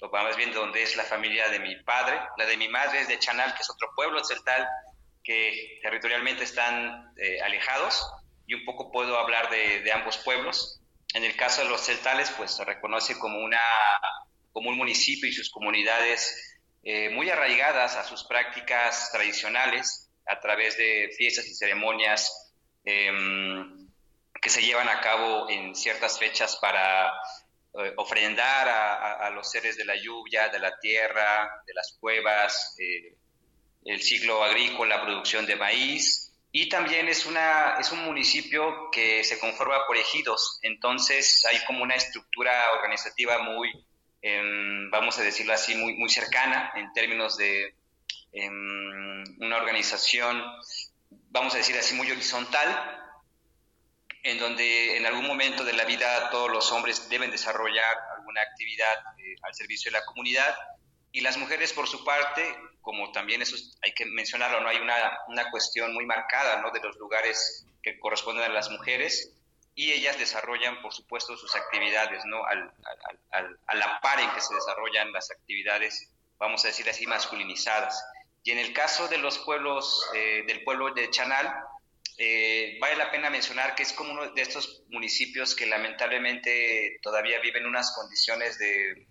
o 0.00 0.08
más 0.10 0.36
bien 0.36 0.50
de 0.50 0.56
donde 0.56 0.82
es 0.82 0.96
la 0.96 1.04
familia 1.04 1.48
de 1.48 1.60
mi 1.60 1.76
padre, 1.76 2.20
la 2.36 2.46
de 2.46 2.56
mi 2.56 2.68
madre 2.68 3.00
es 3.00 3.08
de 3.08 3.18
Chanal, 3.18 3.54
que 3.54 3.62
es 3.62 3.70
otro 3.70 3.90
pueblo 3.94 4.22
celtal 4.24 4.66
que 5.22 5.78
territorialmente 5.82 6.42
están 6.42 7.12
eh, 7.16 7.40
alejados, 7.40 8.04
y 8.46 8.54
un 8.54 8.64
poco 8.64 8.90
puedo 8.90 9.16
hablar 9.18 9.50
de, 9.50 9.90
ambos 9.92 10.18
pueblos. 10.18 10.80
En 11.14 11.24
el 11.24 11.36
caso 11.36 11.62
de 11.62 11.68
los 11.68 11.80
celtales, 11.80 12.30
pues 12.36 12.50
se 12.50 12.64
reconoce 12.64 13.18
como, 13.18 13.38
una, 13.38 13.62
como 14.52 14.70
un 14.70 14.76
municipio 14.76 15.28
y 15.28 15.32
sus 15.32 15.50
comunidades 15.50 16.60
eh, 16.82 17.10
muy 17.10 17.30
arraigadas 17.30 17.96
a 17.96 18.04
sus 18.04 18.24
prácticas 18.24 19.10
tradicionales 19.12 20.10
a 20.26 20.40
través 20.40 20.76
de 20.76 21.10
fiestas 21.16 21.46
y 21.46 21.54
ceremonias 21.54 22.52
em, 22.84 23.81
que 24.42 24.50
se 24.50 24.60
llevan 24.60 24.88
a 24.88 25.00
cabo 25.00 25.48
en 25.48 25.74
ciertas 25.76 26.18
fechas 26.18 26.56
para 26.56 27.06
eh, 27.78 27.94
ofrendar 27.96 28.68
a, 28.68 29.30
los 29.30 29.48
seres 29.48 29.76
de 29.76 29.84
la 29.84 29.94
lluvia, 29.94 30.48
de 30.48 30.58
la 30.58 30.76
tierra, 30.80 31.62
de 31.64 31.72
las 31.72 31.96
cuevas, 32.00 32.76
eh, 32.78 33.16
el 33.84 34.02
ciclo 34.02 34.42
agrícola, 34.42 34.96
la 34.96 35.04
producción 35.04 35.46
de 35.46 35.54
maíz. 35.54 36.32
Y 36.50 36.68
también 36.68 37.08
es, 37.08 37.24
una, 37.24 37.76
es 37.78 37.92
un 37.92 38.04
municipio 38.04 38.90
que 38.90 39.22
se 39.22 39.38
conforma 39.38 39.86
por 39.86 39.96
ejidos, 39.96 40.58
entonces 40.62 41.46
hay 41.46 41.64
como 41.64 41.82
una 41.82 41.94
estructura 41.94 42.72
organizativa 42.72 43.38
muy, 43.38 43.70
em, 44.20 44.90
vamos 44.90 45.18
a 45.18 45.22
decirlo 45.22 45.54
así, 45.54 45.74
muy, 45.74 45.94
muy 45.94 46.10
cercana 46.10 46.72
en 46.74 46.92
términos 46.92 47.38
de 47.38 47.74
em, 48.32 49.24
una 49.38 49.56
organización, 49.56 50.44
vamos 51.30 51.54
a 51.54 51.58
decir 51.58 51.78
así, 51.78 51.94
muy 51.94 52.10
horizontal, 52.10 53.01
en 54.22 54.38
donde 54.38 54.96
en 54.96 55.06
algún 55.06 55.26
momento 55.26 55.64
de 55.64 55.72
la 55.72 55.84
vida 55.84 56.30
todos 56.30 56.50
los 56.50 56.70
hombres 56.72 57.08
deben 57.08 57.30
desarrollar 57.30 57.96
alguna 58.16 58.42
actividad 58.42 58.94
eh, 59.18 59.34
al 59.42 59.54
servicio 59.54 59.90
de 59.90 59.98
la 59.98 60.04
comunidad 60.04 60.56
y 61.10 61.20
las 61.20 61.36
mujeres, 61.36 61.72
por 61.72 61.88
su 61.88 62.04
parte, 62.04 62.42
como 62.80 63.12
también 63.12 63.42
eso 63.42 63.56
hay 63.82 63.92
que 63.92 64.06
mencionarlo, 64.06 64.60
no 64.60 64.68
hay 64.68 64.78
una, 64.78 65.18
una 65.28 65.50
cuestión 65.50 65.92
muy 65.92 66.06
marcada 66.06 66.62
¿no? 66.62 66.70
de 66.70 66.80
los 66.80 66.96
lugares 66.96 67.66
que 67.82 67.98
corresponden 67.98 68.44
a 68.44 68.48
las 68.48 68.70
mujeres 68.70 69.34
y 69.74 69.92
ellas 69.92 70.18
desarrollan, 70.18 70.80
por 70.82 70.92
supuesto, 70.92 71.36
sus 71.36 71.54
actividades, 71.56 72.24
¿no? 72.26 72.44
Al, 72.44 72.72
al, 73.30 73.58
a 73.66 73.74
la 73.74 74.00
par 74.00 74.20
en 74.20 74.30
que 74.32 74.40
se 74.40 74.54
desarrollan 74.54 75.12
las 75.12 75.30
actividades, 75.30 76.10
vamos 76.38 76.64
a 76.64 76.68
decir 76.68 76.88
así, 76.90 77.06
masculinizadas. 77.06 78.04
Y 78.44 78.50
en 78.50 78.58
el 78.58 78.74
caso 78.74 79.08
de 79.08 79.18
los 79.18 79.38
pueblos, 79.38 80.06
eh, 80.14 80.44
del 80.46 80.62
pueblo 80.64 80.92
de 80.92 81.08
Chanal, 81.10 81.54
eh, 82.18 82.76
vale 82.80 82.96
la 82.96 83.10
pena 83.10 83.30
mencionar 83.30 83.74
que 83.74 83.82
es 83.82 83.92
como 83.92 84.12
uno 84.12 84.32
de 84.32 84.42
estos 84.42 84.84
municipios 84.90 85.54
que 85.54 85.66
lamentablemente 85.66 86.98
todavía 87.02 87.40
viven 87.40 87.66
unas 87.66 87.94
condiciones 87.94 88.58
de, 88.58 89.06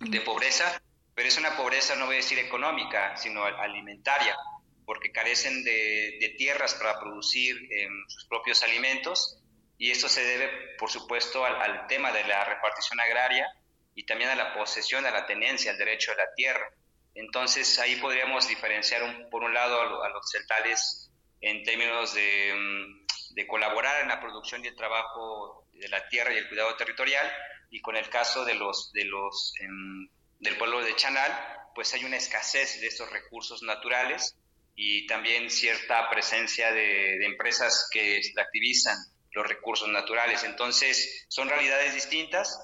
de 0.00 0.20
pobreza 0.20 0.80
pero 1.16 1.28
es 1.28 1.38
una 1.38 1.56
pobreza, 1.56 1.96
no 1.96 2.04
voy 2.04 2.16
a 2.16 2.18
decir 2.18 2.38
económica, 2.38 3.16
sino 3.16 3.42
alimentaria, 3.42 4.36
porque 4.84 5.10
carecen 5.10 5.64
de, 5.64 6.34
tierras 6.36 6.74
para 6.74 7.00
producir 7.00 7.56
em, 7.70 8.04
sus 8.06 8.26
propios 8.26 8.62
alimentos 8.62 9.38
y 9.78 9.90
esto 9.90 10.10
se 10.10 10.22
debe, 10.22 10.76
por 10.78 10.90
supuesto, 10.90 11.42
al, 11.46 11.86
tema 11.86 12.12
de 12.12 12.22
la 12.24 12.44
repartición 12.44 13.00
agraria 13.00 13.48
y 13.94 14.04
también 14.04 14.28
a 14.28 14.34
la 14.34 14.52
posesión, 14.52 15.06
a 15.06 15.10
la 15.10 15.24
tenencia, 15.24 15.70
al 15.70 15.78
derecho 15.78 16.10
de 16.10 16.18
la 16.18 16.34
tierra. 16.34 16.70
Entonces 17.14 17.78
ahí 17.78 17.96
podríamos 17.96 18.46
diferenciar 18.46 19.30
por 19.30 19.42
un 19.42 19.54
lado 19.54 20.02
a, 20.02 20.10
los 20.10 20.30
celtales 20.30 21.05
en 21.40 21.62
términos 21.62 22.14
em, 22.16 23.06
de, 23.30 23.46
colaborar 23.46 24.02
en 24.02 24.08
la 24.08 24.20
producción 24.20 24.64
y 24.64 24.68
el 24.68 24.76
trabajo 24.76 25.66
de 25.74 25.88
la 25.88 26.08
tierra 26.08 26.32
y 26.32 26.38
el 26.38 26.48
cuidado 26.48 26.74
territorial 26.76 27.30
y 27.70 27.80
con 27.80 27.96
el 27.96 28.08
caso 28.08 28.44
de 28.44 28.54
los, 28.54 28.92
de 28.92 29.04
los 29.04 29.54
em, 29.60 30.08
del 30.40 30.56
pueblo 30.56 30.82
de 30.82 30.94
Chanal, 30.96 31.32
pues 31.74 31.92
hay 31.94 32.04
una 32.04 32.16
escasez 32.16 32.80
de 32.80 32.86
estos 32.86 33.10
recursos 33.10 33.62
naturales 33.62 34.36
y 34.74 35.06
también 35.06 35.50
cierta 35.50 36.08
presencia 36.10 36.72
de, 36.72 37.24
empresas 37.24 37.88
que 37.90 38.20
activizan 38.36 38.96
los 39.32 39.46
recursos 39.46 39.88
naturales. 39.88 40.44
Entonces, 40.44 41.26
son 41.28 41.48
realidades 41.48 41.94
distintas, 41.94 42.58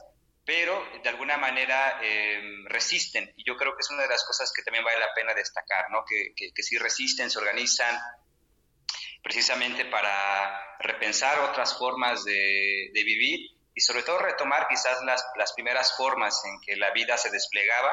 pero 0.45 0.85
de 1.02 1.09
alguna 1.09 1.38
manera 1.38 2.00
em, 2.02 2.67
resisten. 2.67 3.33
Y 3.37 3.45
yo 3.45 3.57
creo 3.57 3.73
que 3.73 3.81
es 3.81 3.91
una 3.91 4.02
de 4.02 4.09
las 4.09 4.25
cosas 4.25 4.52
que 4.52 4.62
también 4.62 4.85
vale 4.85 5.00
la 5.00 5.14
pena 5.14 5.35
destacar, 5.35 5.91
¿no? 5.91 6.05
que, 6.07 6.35
que, 6.35 6.62
sí 6.62 6.76
resisten, 6.79 7.31
se 7.31 7.38
organizan 7.38 7.99
precisamente 9.23 9.85
para 9.87 10.76
repensar 10.81 11.38
otras 11.41 11.79
formas 11.79 12.25
de, 12.25 12.91
vivir 12.93 13.50
y 13.75 13.81
sobre 13.81 14.02
todo 14.02 14.19
retomar 14.19 14.67
quizás 14.69 15.02
las, 15.05 15.25
las 15.37 15.52
primeras 15.52 15.97
formas 15.97 16.43
en 16.45 16.61
que 16.61 16.76
la 16.76 16.91
vida 16.91 17.17
se 17.17 17.31
desplegaba 17.31 17.91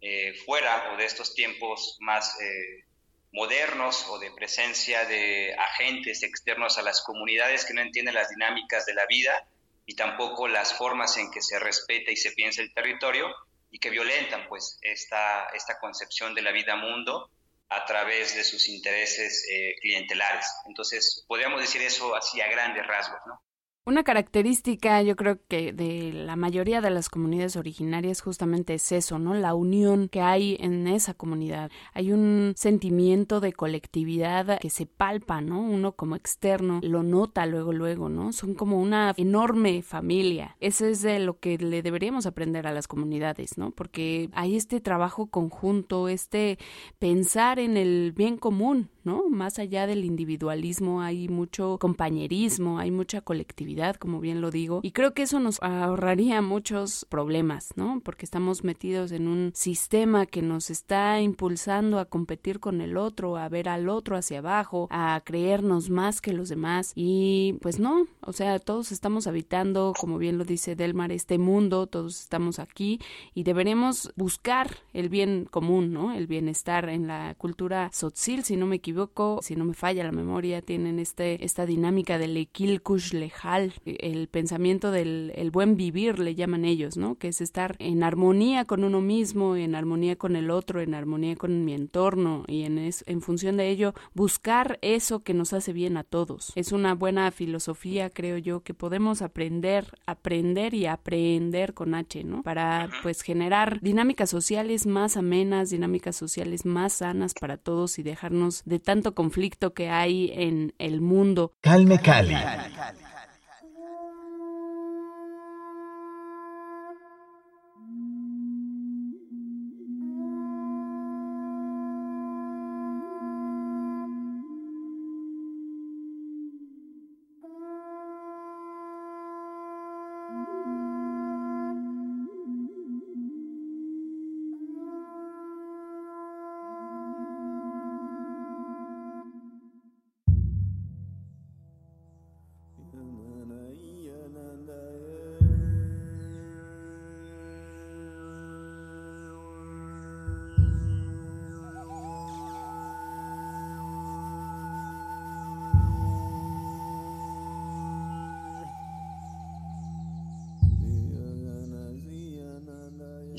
eh, 0.00 0.34
fuera 0.44 0.92
o 0.92 0.96
de 0.96 1.04
estos 1.04 1.34
tiempos 1.34 1.96
más 2.00 2.40
eh, 2.40 2.84
modernos 3.32 4.06
o 4.08 4.18
de 4.18 4.30
presencia 4.32 5.04
de 5.04 5.54
agentes 5.54 6.22
externos 6.22 6.76
a 6.78 6.82
las 6.82 7.02
comunidades 7.02 7.64
que 7.64 7.74
no 7.74 7.80
entienden 7.80 8.14
las 8.14 8.28
dinámicas 8.28 8.84
de 8.84 8.94
la 8.94 9.06
vida 9.06 9.46
y 9.86 9.94
tampoco 9.94 10.48
las 10.48 10.74
formas 10.74 11.16
en 11.18 11.30
que 11.30 11.40
se 11.40 11.58
respeta 11.58 12.10
y 12.10 12.16
se 12.16 12.32
piensa 12.32 12.62
el 12.62 12.74
territorio 12.74 13.32
y 13.70 13.78
que 13.78 13.90
violentan 13.90 14.46
pues 14.48 14.78
esta, 14.82 15.48
esta 15.54 15.78
concepción 15.78 16.34
de 16.34 16.42
la 16.42 16.52
vida 16.52 16.76
mundo 16.76 17.30
a 17.74 17.84
través 17.84 18.34
de 18.34 18.44
sus 18.44 18.68
intereses 18.68 19.44
eh, 19.50 19.74
clientelares. 19.80 20.46
Entonces, 20.66 21.24
podríamos 21.26 21.60
decir 21.60 21.82
eso 21.82 22.14
así 22.14 22.40
a 22.40 22.48
grandes 22.48 22.86
rasgos, 22.86 23.20
¿no? 23.26 23.40
Una 23.84 24.04
característica, 24.04 25.02
yo 25.02 25.16
creo 25.16 25.40
que 25.48 25.72
de 25.72 26.12
la 26.12 26.36
mayoría 26.36 26.80
de 26.80 26.90
las 26.90 27.08
comunidades 27.08 27.56
originarias 27.56 28.20
justamente 28.20 28.74
es 28.74 28.92
eso, 28.92 29.18
¿no? 29.18 29.34
La 29.34 29.54
unión 29.54 30.08
que 30.08 30.20
hay 30.20 30.56
en 30.60 30.86
esa 30.86 31.14
comunidad. 31.14 31.68
Hay 31.92 32.12
un 32.12 32.52
sentimiento 32.54 33.40
de 33.40 33.52
colectividad 33.52 34.60
que 34.60 34.70
se 34.70 34.86
palpa, 34.86 35.40
¿no? 35.40 35.60
Uno 35.60 35.96
como 35.96 36.14
externo 36.14 36.78
lo 36.80 37.02
nota 37.02 37.44
luego, 37.44 37.72
luego, 37.72 38.08
¿no? 38.08 38.32
Son 38.32 38.54
como 38.54 38.80
una 38.80 39.14
enorme 39.16 39.82
familia. 39.82 40.56
Eso 40.60 40.86
es 40.86 41.02
de 41.02 41.18
lo 41.18 41.40
que 41.40 41.58
le 41.58 41.82
deberíamos 41.82 42.24
aprender 42.26 42.68
a 42.68 42.72
las 42.72 42.86
comunidades, 42.86 43.58
¿no? 43.58 43.72
Porque 43.72 44.30
hay 44.32 44.54
este 44.54 44.80
trabajo 44.80 45.26
conjunto, 45.26 46.06
este 46.06 46.56
pensar 47.00 47.58
en 47.58 47.76
el 47.76 48.12
bien 48.12 48.36
común, 48.36 48.90
¿no? 49.02 49.28
Más 49.28 49.58
allá 49.58 49.88
del 49.88 50.04
individualismo 50.04 51.02
hay 51.02 51.28
mucho 51.28 51.78
compañerismo, 51.80 52.78
hay 52.78 52.92
mucha 52.92 53.22
colectividad, 53.22 53.71
como 53.98 54.20
bien 54.20 54.40
lo 54.40 54.50
digo, 54.50 54.80
y 54.82 54.92
creo 54.92 55.14
que 55.14 55.22
eso 55.22 55.40
nos 55.40 55.62
ahorraría 55.62 56.40
muchos 56.42 57.06
problemas, 57.08 57.70
¿no? 57.76 58.00
Porque 58.04 58.24
estamos 58.24 58.64
metidos 58.64 59.12
en 59.12 59.28
un 59.28 59.52
sistema 59.54 60.26
que 60.26 60.42
nos 60.42 60.70
está 60.70 61.20
impulsando 61.20 61.98
a 61.98 62.04
competir 62.04 62.60
con 62.60 62.80
el 62.80 62.96
otro, 62.96 63.36
a 63.36 63.48
ver 63.48 63.68
al 63.68 63.88
otro 63.88 64.16
hacia 64.16 64.38
abajo, 64.38 64.88
a 64.90 65.20
creernos 65.24 65.90
más 65.90 66.20
que 66.20 66.32
los 66.32 66.48
demás 66.48 66.92
y 66.94 67.58
pues 67.60 67.78
no, 67.78 68.06
o 68.20 68.32
sea, 68.32 68.58
todos 68.58 68.92
estamos 68.92 69.26
habitando, 69.26 69.92
como 69.98 70.18
bien 70.18 70.38
lo 70.38 70.44
dice 70.44 70.76
Delmar, 70.76 71.12
este 71.12 71.38
mundo, 71.38 71.86
todos 71.86 72.20
estamos 72.20 72.58
aquí 72.58 73.00
y 73.34 73.44
deberemos 73.44 74.12
buscar 74.16 74.78
el 74.92 75.08
bien 75.08 75.46
común, 75.50 75.92
¿no? 75.92 76.12
El 76.12 76.26
bienestar 76.26 76.88
en 76.88 77.06
la 77.06 77.34
cultura 77.36 77.90
sotzil, 77.92 78.44
si 78.44 78.56
no 78.56 78.66
me 78.66 78.76
equivoco 78.76 79.02
si 79.42 79.56
no 79.56 79.64
me 79.64 79.74
falla 79.74 80.04
la 80.04 80.12
memoria, 80.12 80.62
tienen 80.62 80.98
este, 80.98 81.44
esta 81.44 81.66
dinámica 81.66 82.18
del 82.18 82.36
equilkush 82.36 83.12
lejal, 83.12 83.61
el 83.84 84.28
pensamiento 84.28 84.90
del 84.90 85.32
el 85.34 85.50
buen 85.50 85.76
vivir, 85.76 86.18
le 86.18 86.34
llaman 86.34 86.64
ellos, 86.64 86.96
¿no? 86.96 87.16
Que 87.16 87.28
es 87.28 87.40
estar 87.40 87.76
en 87.78 88.02
armonía 88.02 88.64
con 88.64 88.84
uno 88.84 89.00
mismo, 89.00 89.56
en 89.56 89.74
armonía 89.74 90.16
con 90.16 90.36
el 90.36 90.50
otro, 90.50 90.80
en 90.80 90.94
armonía 90.94 91.36
con 91.36 91.64
mi 91.64 91.74
entorno 91.74 92.44
y 92.48 92.62
en, 92.62 92.78
en 92.78 93.20
función 93.20 93.56
de 93.56 93.68
ello 93.68 93.94
buscar 94.14 94.78
eso 94.82 95.20
que 95.20 95.34
nos 95.34 95.52
hace 95.52 95.72
bien 95.72 95.96
a 95.96 96.04
todos. 96.04 96.52
Es 96.54 96.72
una 96.72 96.94
buena 96.94 97.30
filosofía, 97.30 98.10
creo 98.10 98.38
yo, 98.38 98.60
que 98.60 98.74
podemos 98.74 99.22
aprender, 99.22 99.86
aprender 100.06 100.74
y 100.74 100.86
aprender 100.86 101.74
con 101.74 101.94
H, 101.94 102.24
¿no? 102.24 102.42
Para 102.42 102.88
pues 103.02 103.22
generar 103.22 103.80
dinámicas 103.80 104.30
sociales 104.30 104.86
más 104.86 105.16
amenas, 105.16 105.70
dinámicas 105.70 106.16
sociales 106.16 106.64
más 106.64 106.94
sanas 106.94 107.34
para 107.34 107.56
todos 107.56 107.98
y 107.98 108.02
dejarnos 108.02 108.62
de 108.64 108.78
tanto 108.78 109.14
conflicto 109.14 109.74
que 109.74 109.88
hay 109.88 110.30
en 110.34 110.74
el 110.78 111.00
mundo. 111.00 111.52
Calme 111.60 111.98
Cali. 112.00 112.32
Yakil 112.32 113.11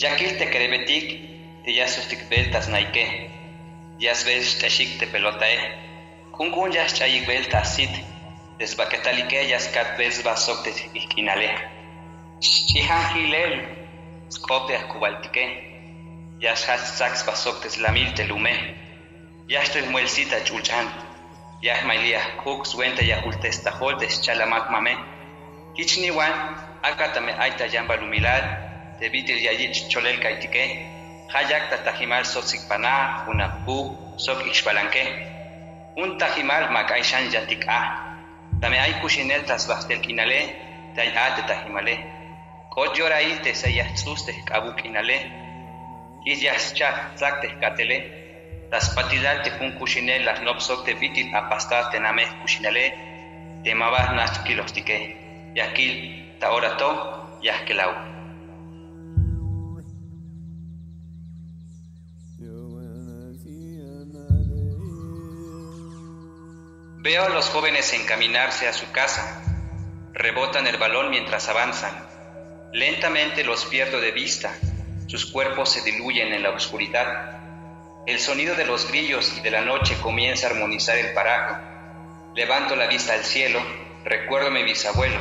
te 0.04 0.50
kerebetik, 0.52 1.20
te 1.64 1.72
yasustik 1.72 2.28
beltas 2.30 2.68
naike, 2.68 3.30
yas 4.00 4.26
ves 4.26 4.58
tashik 4.60 4.98
te 5.00 5.08
pelotae, 5.08 5.56
kunkun 6.36 6.74
yas 6.74 6.94
chayik 6.94 7.26
belta 7.26 7.64
sit, 7.64 7.90
desbaquetalike 8.60 9.48
yas 9.48 9.70
kat 9.72 9.98
ves 9.98 10.22
basok 10.24 10.64
te 10.64 10.72
ikinale. 10.94 11.48
Chihan 12.42 13.16
hilel, 13.16 13.56
skopia 14.30 14.84
kubaltike, 14.92 15.46
yas 16.42 16.66
has 16.66 16.98
sax 16.98 17.24
basok 17.24 17.62
te 17.62 17.70
slamil 17.70 18.12
te 18.14 18.28
lume, 18.28 18.54
yas 19.48 19.70
te 19.72 19.82
muelcita 19.88 20.44
chulchan, 20.44 20.92
yahmailia 21.62 22.20
huk 22.44 22.66
suenta 22.66 23.04
yahultestajol 23.04 24.00
deschalamak 24.00 24.70
mame. 24.70 24.98
Kichniwan 25.76 26.60
akatame 26.84 27.32
aita 27.40 27.72
yamba 27.72 27.96
tebitil 29.04 29.36
yayich 29.36 29.92
cholel 29.92 30.16
kaitike, 30.24 30.64
hayak 31.28 31.68
tatajimal 31.68 32.24
sotsik 32.24 32.64
pana, 32.70 33.28
unapu, 33.28 33.92
sok 34.16 34.48
ixbalanque. 34.48 35.04
Un 36.00 36.16
tajimal 36.18 36.72
mak 36.72 36.88
aishan 36.96 37.28
yatik 37.34 37.68
a. 37.68 37.80
Tame 38.62 38.80
ay 38.80 38.94
kushinel 39.02 39.44
tasbahtel 39.44 40.00
kinale, 40.00 40.40
tay 40.96 41.10
a 41.24 41.36
de 41.36 41.42
tajimale. 41.50 41.96
Kot 42.72 42.96
yorai 42.96 43.44
te 43.44 43.52
sayah 43.52 43.92
suste 44.04 44.32
kabuk 44.48 44.80
inale. 44.88 45.18
Isyas 46.26 46.72
chat 46.78 47.20
zakte 47.20 47.48
katele. 47.60 47.98
Las 48.72 48.96
patidal 48.96 49.44
te 49.44 49.50
fun 49.58 49.76
kushinel 49.80 50.24
las 50.24 50.40
nopsok 50.40 50.86
te 50.86 50.94
vitit 50.94 51.36
apasta 51.36 51.92
te 51.92 52.00
name 52.00 52.24
kushinele. 52.42 52.86
Te 53.64 53.72
mabas 53.76 54.40
kilostike. 54.48 54.98
Yakil 55.60 55.94
ta 56.40 56.56
ora 56.56 56.72
Veo 67.04 67.26
a 67.26 67.30
los 67.30 67.50
jóvenes 67.50 67.92
encaminarse 67.92 68.66
a 68.66 68.72
su 68.72 68.90
casa. 68.94 69.44
Rebotan 70.14 70.68
el 70.68 70.78
balón 70.78 71.10
mientras 71.10 71.50
avanzan. 71.50 71.92
Lentamente 72.72 73.44
los 73.44 73.66
pierdo 73.66 74.00
de 74.00 74.14
vista. 74.14 74.56
Sus 75.08 75.26
cuerpos 75.26 75.70
se 75.70 75.82
diluyen 75.82 76.32
en 76.32 76.44
la 76.44 76.52
oscuridad. 76.52 77.42
El 78.08 78.20
sonido 78.20 78.56
de 78.56 78.64
los 78.64 78.88
grillos 78.88 79.38
y 79.38 79.42
de 79.42 79.52
la 79.52 79.60
noche 79.60 79.98
comienza 80.02 80.48
a 80.48 80.52
armonizar 80.52 80.98
el 80.98 81.12
paraje. 81.14 81.56
Levanto 82.36 82.78
la 82.78 82.88
vista 82.88 83.12
al 83.12 83.26
cielo, 83.26 83.62
recuerdo 84.06 84.48
a 84.48 84.52
mi 84.52 84.64
bisabuelo. 84.64 85.20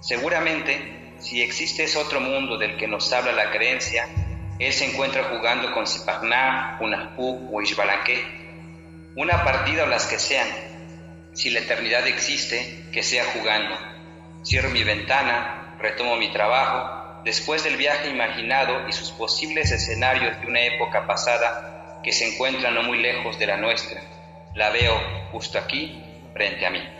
Seguramente, 0.00 1.14
si 1.20 1.40
existe 1.40 1.84
ese 1.84 1.96
otro 1.96 2.20
mundo 2.20 2.58
del 2.58 2.76
que 2.76 2.86
nos 2.86 3.10
habla 3.14 3.32
la 3.32 3.50
creencia, 3.50 4.06
él 4.58 4.74
se 4.74 4.84
encuentra 4.84 5.24
jugando 5.30 5.72
con 5.72 5.86
Sipagná, 5.86 6.76
Unajpú 6.82 7.48
o 7.50 7.62
Ixbalanque. 7.62 8.26
Una 9.16 9.42
partida 9.42 9.84
o 9.84 9.86
las 9.86 10.04
que 10.04 10.18
sean. 10.18 10.67
Si 11.32 11.50
la 11.50 11.60
eternidad 11.60 12.06
existe, 12.06 12.84
que 12.92 13.02
sea 13.02 13.24
jugando. 13.32 13.76
Cierro 14.44 14.70
mi 14.70 14.82
ventana, 14.82 15.76
retomo 15.78 16.16
mi 16.16 16.32
trabajo, 16.32 17.22
después 17.24 17.64
del 17.64 17.76
viaje 17.76 18.08
imaginado 18.08 18.88
y 18.88 18.92
sus 18.92 19.10
posibles 19.12 19.70
escenarios 19.70 20.40
de 20.40 20.46
una 20.46 20.62
época 20.62 21.06
pasada 21.06 22.00
que 22.02 22.12
se 22.12 22.26
encuentran 22.26 22.74
no 22.74 22.82
muy 22.82 22.98
lejos 22.98 23.38
de 23.38 23.46
la 23.46 23.56
nuestra. 23.56 24.00
La 24.54 24.70
veo 24.70 24.94
justo 25.30 25.58
aquí, 25.58 26.02
frente 26.32 26.66
a 26.66 26.70
mí. 26.70 26.97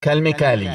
Calmecali. 0.00 0.66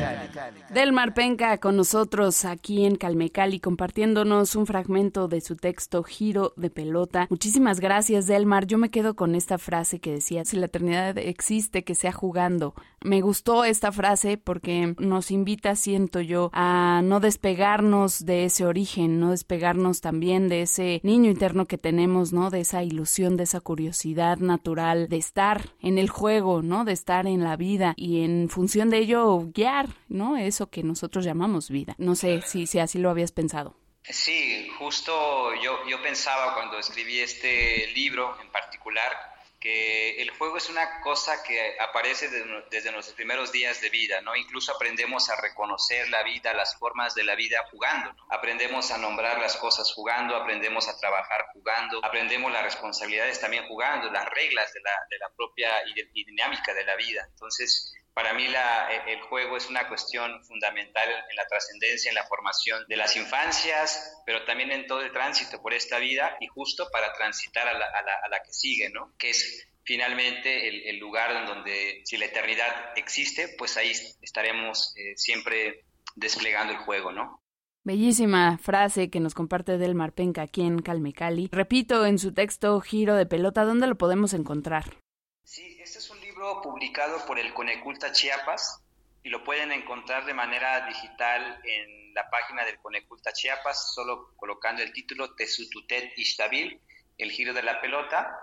Delmar 0.73 1.13
Penca 1.13 1.57
con 1.59 1.77
nosotros 1.77 2.45
aquí 2.45 2.85
en 2.85 2.95
Calmecali 2.95 3.59
compartiéndonos 3.59 4.55
un 4.55 4.65
fragmento 4.65 5.27
de 5.27 5.41
su 5.41 5.55
texto 5.55 6.03
Giro 6.03 6.53
de 6.57 6.69
pelota. 6.69 7.27
Muchísimas 7.29 7.79
gracias 7.79 8.27
Delmar. 8.27 8.65
Yo 8.65 8.77
me 8.77 8.89
quedo 8.89 9.15
con 9.15 9.35
esta 9.35 9.57
frase 9.57 9.99
que 9.99 10.11
decía, 10.11 10.45
si 10.45 10.57
la 10.57 10.65
eternidad 10.65 11.17
existe, 11.17 11.83
que 11.83 11.95
sea 11.95 12.11
jugando. 12.11 12.73
Me 13.03 13.21
gustó 13.21 13.65
esta 13.65 13.91
frase 13.91 14.37
porque 14.37 14.95
nos 14.97 15.29
invita, 15.31 15.75
siento 15.75 16.21
yo, 16.21 16.49
a 16.53 17.01
no 17.03 17.19
despegarnos 17.19 18.25
de 18.25 18.45
ese 18.45 18.65
origen, 18.65 19.19
no 19.19 19.31
despegarnos 19.31 20.01
también 20.01 20.47
de 20.47 20.61
ese 20.61 21.01
niño 21.03 21.29
interno 21.29 21.65
que 21.65 21.77
tenemos, 21.77 22.33
¿no? 22.33 22.49
De 22.49 22.61
esa 22.61 22.83
ilusión, 22.83 23.35
de 23.35 23.43
esa 23.43 23.59
curiosidad 23.59 24.37
natural 24.37 25.09
de 25.09 25.17
estar 25.17 25.69
en 25.81 25.97
el 25.97 26.09
juego, 26.09 26.61
¿no? 26.61 26.85
De 26.85 26.93
estar 26.93 27.27
en 27.27 27.43
la 27.43 27.57
vida 27.57 27.93
y 27.97 28.21
en 28.21 28.47
función 28.49 28.89
de 28.89 28.99
ello 28.99 29.49
guiar, 29.53 29.89
¿no? 30.07 30.32
Eso 30.37 30.69
que 30.69 30.83
nosotros 30.83 31.25
llamamos 31.25 31.69
vida. 31.69 31.95
No 31.97 32.15
sé 32.15 32.41
si, 32.41 32.67
si 32.67 32.79
así 32.79 32.99
lo 32.99 33.09
habías 33.09 33.31
pensado. 33.31 33.75
Sí, 34.03 34.67
justo 34.77 35.53
yo, 35.61 35.87
yo 35.87 36.01
pensaba 36.01 36.55
cuando 36.55 36.77
escribí 36.77 37.19
este 37.19 37.87
libro 37.95 38.37
en 38.41 38.51
particular 38.51 39.33
que 39.63 40.21
el 40.21 40.29
juego 40.31 40.57
es 40.57 40.67
una 40.67 40.99
cosa 40.99 41.41
que 41.41 41.77
aparece 41.79 42.27
desde 42.69 42.91
nuestros 42.91 43.15
primeros 43.15 43.53
días 43.53 43.79
de 43.79 43.89
vida, 43.89 44.19
¿no? 44.19 44.35
Incluso 44.35 44.73
aprendemos 44.75 45.29
a 45.29 45.39
reconocer 45.39 46.09
la 46.09 46.21
vida, 46.21 46.53
las 46.53 46.75
formas 46.75 47.15
de 47.15 47.23
la 47.23 47.33
vida 47.35 47.63
jugando. 47.71 48.13
Aprendemos 48.29 48.91
a 48.91 48.97
nombrar 48.97 49.39
las 49.39 49.55
cosas 49.55 49.93
jugando, 49.93 50.35
aprendemos 50.35 50.89
a 50.89 50.97
trabajar 50.97 51.45
jugando, 51.53 52.03
aprendemos 52.03 52.51
las 52.51 52.63
responsabilidades 52.63 53.39
también 53.39 53.65
jugando, 53.69 54.11
las 54.11 54.29
reglas 54.31 54.73
de 54.73 54.81
la, 54.81 54.91
de 55.09 55.17
la 55.17 55.29
propia 55.29 55.69
dinámica 56.13 56.73
de 56.73 56.83
la 56.83 56.97
vida. 56.97 57.25
Entonces, 57.29 57.93
para 58.13 58.33
mí 58.33 58.47
la, 58.47 58.89
el 59.07 59.21
juego 59.21 59.57
es 59.57 59.69
una 59.69 59.87
cuestión 59.87 60.43
fundamental 60.45 61.09
en 61.29 61.35
la 61.35 61.47
trascendencia, 61.47 62.09
en 62.09 62.15
la 62.15 62.25
formación 62.25 62.85
de 62.87 62.95
las 62.95 63.15
infancias, 63.15 64.21
pero 64.25 64.45
también 64.45 64.71
en 64.71 64.85
todo 64.85 65.01
el 65.01 65.11
tránsito 65.11 65.61
por 65.61 65.73
esta 65.73 65.97
vida 65.97 66.37
y 66.39 66.47
justo 66.47 66.87
para 66.91 67.11
transitar 67.13 67.67
a 67.67 67.73
la, 67.73 67.85
a 67.85 68.01
la, 68.03 68.13
a 68.23 68.29
la 68.29 68.43
que 68.43 68.53
sigue, 68.53 68.89
¿no? 68.89 69.13
Que 69.17 69.31
es 69.31 69.67
finalmente 69.83 70.67
el, 70.67 70.83
el, 70.83 70.99
lugar 70.99 71.35
en 71.35 71.45
donde 71.45 72.01
si 72.05 72.17
la 72.17 72.25
eternidad 72.25 72.97
existe, 72.97 73.49
pues 73.57 73.77
ahí 73.77 73.91
estaremos 74.21 74.93
eh, 74.95 75.13
siempre 75.17 75.85
desplegando 76.15 76.73
el 76.73 76.79
juego, 76.79 77.11
¿no? 77.11 77.39
Bellísima 77.85 78.57
frase 78.59 79.09
que 79.09 79.19
nos 79.19 79.33
comparte 79.33 79.77
Delmar 79.77 80.13
Penca 80.13 80.43
aquí 80.43 80.61
en 80.61 80.81
Calmecali. 80.81 81.49
Repito, 81.51 82.05
en 82.05 82.17
su 82.17 82.33
texto 82.33 82.79
Giro 82.79 83.15
de 83.15 83.25
Pelota, 83.25 83.65
¿dónde 83.65 83.87
lo 83.87 83.97
podemos 83.97 84.33
encontrar? 84.33 84.99
Sí, 85.43 85.77
este 85.81 85.99
es 85.99 86.09
un 86.09 86.21
publicado 86.61 87.25
por 87.25 87.39
el 87.39 87.53
Coneculta 87.53 88.11
Chiapas 88.11 88.81
y 89.23 89.29
lo 89.29 89.43
pueden 89.43 89.71
encontrar 89.71 90.25
de 90.25 90.33
manera 90.33 90.85
digital 90.85 91.61
en 91.63 92.13
la 92.13 92.29
página 92.29 92.65
del 92.65 92.79
Coneculta 92.79 93.31
Chiapas, 93.31 93.93
solo 93.93 94.35
colocando 94.35 94.81
el 94.83 94.91
título 94.91 95.33
Tesututet 95.35 96.17
Ishtabil, 96.17 96.81
el 97.17 97.31
giro 97.31 97.53
de 97.53 97.63
la 97.63 97.79
pelota, 97.79 98.37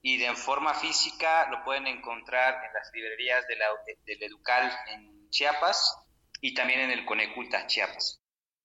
y 0.00 0.16
de 0.16 0.34
forma 0.34 0.74
física 0.74 1.48
lo 1.50 1.64
pueden 1.64 1.86
encontrar 1.86 2.64
en 2.64 2.72
las 2.72 2.90
librerías 2.94 3.44
del 3.48 4.22
Educal 4.22 4.72
en 4.88 5.28
Chiapas 5.30 5.96
y 6.40 6.54
también 6.54 6.80
en 6.80 6.90
el 6.92 7.04
Coneculta 7.04 7.66
Chiapas. 7.66 8.19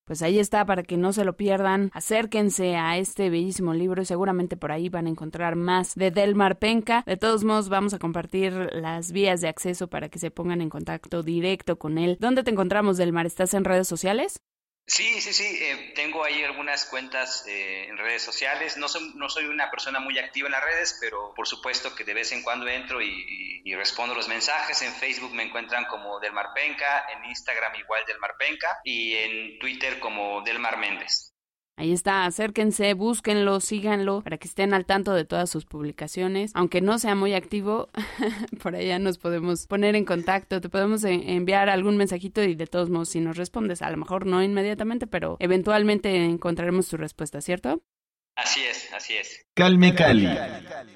Pues 0.06 0.22
ahí 0.22 0.38
está 0.38 0.66
para 0.66 0.84
que 0.84 0.98
no 0.98 1.14
se 1.14 1.26
lo 1.26 1.36
pierdan. 1.36 1.90
Acérquense 1.92 2.76
a 2.76 2.98
este 2.98 3.32
bellísimo 3.32 3.74
libro 3.74 4.04
y 4.04 4.06
seguramente 4.06 4.56
por 4.56 4.72
ahí 4.72 4.88
van 4.88 5.08
a 5.08 5.10
encontrar 5.10 5.56
más 5.56 5.96
de 5.96 6.12
Delmar 6.12 6.60
Penca. 6.60 7.04
De 7.08 7.18
todos 7.18 7.44
modos, 7.44 7.70
vamos 7.70 7.96
a 7.96 8.00
compartir 8.00 8.54
las 8.74 9.12
vías 9.12 9.42
de 9.42 9.48
acceso 9.48 9.88
para 9.88 10.10
que 10.10 10.20
se 10.20 10.30
pongan 10.30 10.62
en 10.62 10.70
contacto 10.70 11.24
directo 11.24 11.80
con 11.80 11.98
él. 11.98 12.18
¿Dónde 12.20 12.44
te 12.44 12.52
encontramos, 12.52 12.98
Delmar? 12.98 13.26
¿Estás 13.26 13.56
en 13.56 13.66
redes 13.66 13.88
sociales? 13.88 14.42
Sí, 14.88 15.20
sí, 15.20 15.34
sí. 15.34 15.58
Eh, 15.62 15.94
tengo 15.96 16.24
ahí 16.24 16.44
algunas 16.44 16.86
cuentas 16.86 17.46
eh, 17.48 17.88
en 17.88 17.98
redes 17.98 18.22
sociales. 18.22 18.78
No 18.78 18.88
soy, 18.88 19.14
no 19.16 19.30
soy 19.30 19.46
una 19.46 19.72
persona 19.72 20.00
muy 20.00 20.20
activa 20.20 20.48
en 20.48 20.52
las 20.52 20.64
redes, 20.64 20.98
pero 21.02 21.34
por 21.36 21.48
supuesto 21.48 21.96
que 21.96 22.04
de 22.04 22.14
vez 22.14 22.32
en 22.32 22.44
cuando 22.44 22.68
entro 22.68 23.02
y, 23.02 23.74
respondo 23.76 24.16
los 24.16 24.30
mensajes. 24.30 24.82
En 24.84 24.94
Facebook 24.94 25.34
me 25.34 25.44
encuentran 25.44 25.86
como 25.86 26.20
Delmar 26.20 26.54
Penca, 26.54 27.06
en 27.14 27.26
Instagram 27.26 27.76
igual 27.76 28.04
Delmar 28.08 28.38
Penca 28.38 28.80
y 28.84 29.16
en 29.16 29.60
Twitter 29.60 30.00
como 30.00 30.42
Delmar 30.44 30.78
Méndez. 30.78 31.35
Ahí 31.78 31.92
está, 31.92 32.26
acérquense, 32.26 32.94
búsquenlo, 32.94 33.60
síganlo 33.60 34.22
para 34.22 34.38
que 34.38 34.48
estén 34.48 34.74
al 34.74 34.86
tanto 34.86 35.14
de 35.14 35.26
todas 35.26 35.50
sus 35.50 35.66
publicaciones. 35.66 36.52
Aunque 36.54 36.80
no 36.80 36.98
sea 37.00 37.16
muy 37.16 37.34
activo, 37.34 37.90
por 38.64 38.76
allá 38.76 38.98
nos 38.98 39.18
podemos 39.18 39.68
poner 39.68 39.96
en 39.96 40.06
contacto, 40.06 40.62
te 40.62 40.70
podemos 40.70 41.04
enviar 41.04 41.68
algún 41.68 41.98
mensajito 41.98 42.42
y 42.44 42.56
de 42.56 42.68
todos 42.68 42.90
modos 42.90 43.10
si 43.10 43.20
nos 43.20 43.36
respondes, 43.36 43.82
a 43.82 43.92
lo 43.92 43.98
mejor 43.98 44.26
no 44.26 44.42
inmediatamente, 44.42 45.06
pero 45.06 45.36
eventualmente 45.40 46.16
encontraremos 46.24 46.88
tu 46.88 46.96
respuesta, 46.96 47.42
¿cierto? 47.42 47.82
Así 48.36 48.62
es, 48.66 48.92
así 48.94 49.14
es. 49.14 49.46
Calme 49.54 49.96
Cali. 49.96 50.28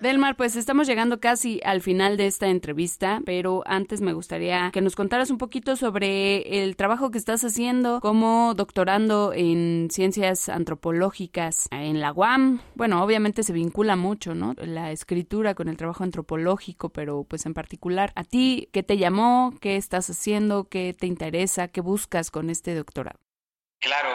Delmar, 0.02 0.36
pues 0.36 0.58
estamos 0.58 0.88
llegando 0.88 1.22
casi 1.22 1.62
al 1.64 1.82
final 1.82 2.18
de 2.18 2.28
esta 2.28 2.48
entrevista, 2.48 3.22
pero 3.26 3.64
antes 3.66 4.02
me 4.02 4.12
gustaría 4.12 4.72
que 4.74 4.82
nos 4.82 4.98
contaras 4.98 5.32
un 5.32 5.38
poquito 5.38 5.78
sobre 5.78 6.62
el 6.62 6.76
trabajo 6.76 7.12
que 7.12 7.18
estás 7.18 7.42
haciendo 7.46 8.02
como 8.02 8.54
doctorando 8.56 9.32
en 9.34 9.88
ciencias 9.90 10.50
antropológicas 10.50 11.70
en 11.72 12.02
la 12.02 12.12
UAM. 12.12 12.60
Bueno, 12.76 13.02
obviamente 13.02 13.44
se 13.44 13.54
vincula 13.54 13.96
mucho, 13.96 14.36
¿no? 14.36 14.54
La 14.58 14.92
escritura 14.92 15.56
con 15.56 15.70
el 15.70 15.78
trabajo 15.78 16.04
antropológico, 16.04 16.90
pero 16.90 17.24
pues 17.24 17.46
en 17.46 17.54
particular 17.54 18.12
a 18.16 18.26
ti, 18.26 18.68
¿qué 18.74 18.84
te 18.84 18.98
llamó? 18.98 19.54
¿Qué 19.62 19.78
estás 19.78 20.10
haciendo? 20.10 20.68
¿Qué 20.68 20.94
te 20.94 21.08
interesa? 21.08 21.70
¿Qué 21.70 21.80
buscas 21.80 22.32
con 22.32 22.50
este 22.50 22.76
doctorado? 22.76 23.18
Claro, 23.80 24.10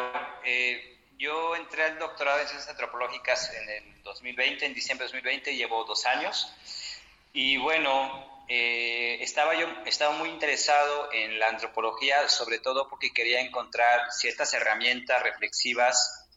eh 0.45 0.94
yo 1.25 1.57
entré 1.57 1.85
al 1.85 1.99
doctorado 1.99 2.41
en 2.41 2.49
ciencias 2.49 2.71
antropológicas 2.71 3.51
en 3.55 3.69
el 3.71 4.03
2020, 4.03 4.67
en 4.67 4.75
diciembre 4.75 5.07
de 5.07 5.13
2020, 5.13 5.57
llevo 5.57 5.85
dos 5.85 6.05
años. 6.05 6.53
Y 7.33 7.57
bueno, 7.57 8.45
eh, 8.47 9.17
estaba 9.23 9.55
yo 9.55 9.67
estaba 9.87 10.15
muy 10.19 10.29
interesado 10.29 11.11
en 11.13 11.39
la 11.39 11.49
antropología, 11.49 12.29
sobre 12.29 12.59
todo 12.59 12.89
porque 12.91 13.11
quería 13.11 13.41
encontrar 13.41 14.13
ciertas 14.13 14.53
herramientas 14.53 15.23
reflexivas 15.23 16.29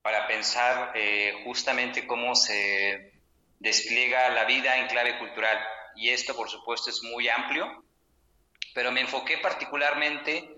para 0.00 0.26
pensar 0.26 0.92
eh, 0.94 1.42
justamente 1.44 2.06
cómo 2.06 2.34
se 2.34 3.12
despliega 3.58 4.30
la 4.30 4.46
vida 4.46 4.78
en 4.78 4.86
clave 4.86 5.18
cultural. 5.18 5.58
Y 5.96 6.08
esto, 6.08 6.34
por 6.34 6.48
supuesto, 6.48 6.88
es 6.88 7.02
muy 7.02 7.28
amplio, 7.28 7.84
pero 8.72 8.90
me 8.90 9.02
enfoqué 9.02 9.36
particularmente 9.36 10.56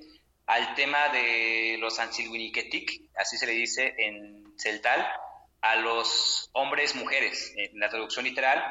al 0.53 0.75
tema 0.75 1.09
de 1.09 1.79
los 1.81 1.99
Ansilwiniketik, 1.99 3.05
así 3.17 3.39
se 3.39 3.47
le 3.47 3.53
dice 3.53 3.95
en 3.97 4.53
celtal, 4.59 5.11
a 5.63 5.77
los 5.77 6.51
hombres 6.53 6.95
mujeres, 6.95 7.55
en 7.57 7.81
la 7.81 7.89
traducción 7.89 8.27
literal, 8.27 8.63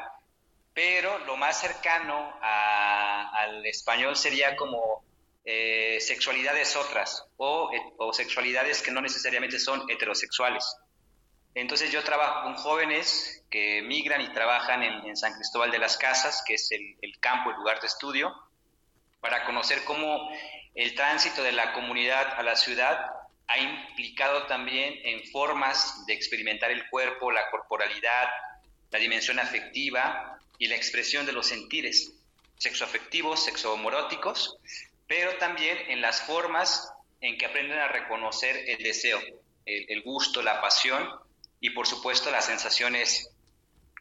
pero 0.72 1.18
lo 1.26 1.36
más 1.36 1.60
cercano 1.60 2.38
al 2.40 3.66
español 3.66 4.14
sería 4.14 4.54
como 4.54 5.02
eh, 5.44 5.98
sexualidades 6.00 6.76
otras 6.76 7.26
o, 7.36 7.68
o, 7.98 8.12
sexualidades 8.12 8.80
que 8.80 8.92
no 8.92 9.00
necesariamente 9.00 9.58
son 9.58 9.82
heterosexuales. 9.90 10.76
Entonces 11.54 11.90
yo 11.90 12.04
trabajo 12.04 12.44
con 12.44 12.54
jóvenes 12.54 13.44
que 13.50 13.82
migran 13.82 14.20
y 14.20 14.32
trabajan 14.32 14.84
en, 14.84 15.16
San 15.16 15.34
Cristóbal 15.34 15.72
de 15.72 15.78
las 15.78 15.96
Casas, 15.96 16.44
que 16.46 16.54
es 16.54 16.70
el, 16.70 16.96
el 17.02 17.18
campo, 17.18 17.50
el 17.50 17.56
lugar 17.56 17.80
de 17.80 17.88
estudio, 17.88 18.32
para 19.20 19.44
conocer 19.44 19.82
cómo 19.84 20.30
el 20.74 20.94
tránsito 20.94 21.42
de 21.42 21.52
la 21.52 21.72
comunidad 21.72 22.34
a 22.38 22.42
la 22.42 22.56
ciudad 22.56 23.10
ha 23.46 23.58
implicado 23.58 24.46
también 24.46 24.94
en 25.04 25.24
formas 25.30 26.06
de 26.06 26.14
experimentar 26.14 26.70
el 26.70 26.88
cuerpo, 26.88 27.30
la 27.30 27.50
corporalidad, 27.50 28.28
la 28.90 28.98
dimensión 28.98 29.38
afectiva 29.38 30.38
y 30.58 30.68
la 30.68 30.76
expresión 30.76 31.26
de 31.26 31.32
los 31.32 31.46
sentires 31.46 32.12
sexoafectivos, 32.58 33.44
sexomoróticos, 33.44 34.56
pero 35.06 35.36
también 35.36 35.76
en 35.88 36.00
las 36.00 36.22
formas 36.22 36.92
en 37.20 37.36
que 37.36 37.46
aprenden 37.46 37.78
a 37.78 37.88
reconocer 37.88 38.56
el 38.68 38.82
deseo, 38.82 39.20
el, 39.66 40.02
gusto, 40.02 40.42
la 40.42 40.60
pasión 40.60 41.08
y 41.60 41.70
por 41.70 41.86
supuesto 41.86 42.30
las 42.30 42.46
sensaciones 42.46 43.30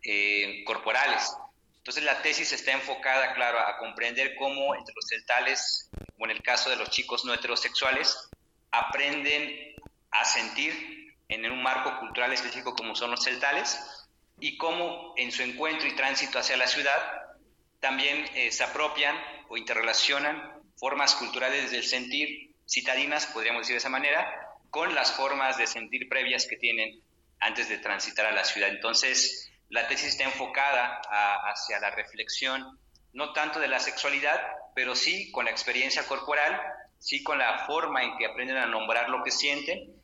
eh, 0.03 0.63
corporales. 0.65 1.35
Entonces 1.81 2.03
la 2.03 2.21
tesis 2.21 2.51
está 2.51 2.73
enfocada, 2.73 3.33
claro, 3.33 3.59
a 3.59 3.77
comprender 3.77 4.35
cómo 4.35 4.75
entre 4.75 4.93
los 4.95 5.07
celtales, 5.07 5.89
o 6.19 6.25
en 6.25 6.31
el 6.31 6.43
caso 6.43 6.69
de 6.69 6.75
los 6.75 6.91
chicos 6.91 7.25
no 7.25 7.33
heterosexuales, 7.33 8.29
aprenden 8.69 9.75
a 10.11 10.23
sentir 10.23 11.15
en 11.27 11.49
un 11.51 11.63
marco 11.63 11.99
cultural 11.99 12.31
específico 12.33 12.75
como 12.75 12.95
son 12.95 13.09
los 13.09 13.23
celtales 13.23 13.79
y 14.39 14.57
cómo 14.57 15.13
en 15.17 15.31
su 15.31 15.41
encuentro 15.41 15.87
y 15.87 15.95
tránsito 15.95 16.37
hacia 16.37 16.55
la 16.55 16.67
ciudad 16.67 16.99
también 17.79 18.25
eh, 18.35 18.51
se 18.51 18.63
apropian 18.63 19.15
o 19.49 19.57
interrelacionan 19.57 20.61
formas 20.75 21.15
culturales 21.15 21.71
del 21.71 21.83
sentir 21.83 22.53
citadinas, 22.67 23.25
podríamos 23.25 23.61
decir 23.63 23.73
de 23.73 23.79
esa 23.79 23.89
manera, 23.89 24.31
con 24.69 24.93
las 24.93 25.13
formas 25.13 25.57
de 25.57 25.65
sentir 25.65 26.07
previas 26.07 26.45
que 26.45 26.57
tienen 26.57 27.01
antes 27.39 27.69
de 27.69 27.79
transitar 27.79 28.27
a 28.27 28.31
la 28.31 28.45
ciudad. 28.45 28.69
Entonces, 28.69 29.50
la 29.71 29.87
tesis 29.87 30.09
está 30.09 30.25
enfocada 30.25 31.01
hacia 31.49 31.79
la 31.79 31.91
reflexión, 31.91 32.77
no 33.13 33.31
tanto 33.31 33.59
de 33.59 33.69
la 33.69 33.79
sexualidad, 33.79 34.39
pero 34.75 34.95
sí 34.95 35.31
con 35.31 35.45
la 35.45 35.51
experiencia 35.51 36.05
corporal, 36.05 36.61
sí 36.99 37.23
con 37.23 37.39
la 37.39 37.65
forma 37.65 38.03
en 38.03 38.17
que 38.17 38.25
aprenden 38.25 38.57
a 38.57 38.65
nombrar 38.65 39.09
lo 39.09 39.23
que 39.23 39.31
sienten 39.31 39.95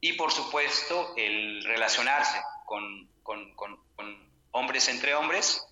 y 0.00 0.12
por 0.12 0.30
supuesto 0.30 1.12
el 1.16 1.64
relacionarse 1.64 2.40
con, 2.64 3.10
hombres 4.52 4.88
entre 4.88 5.14
hombres. 5.14 5.66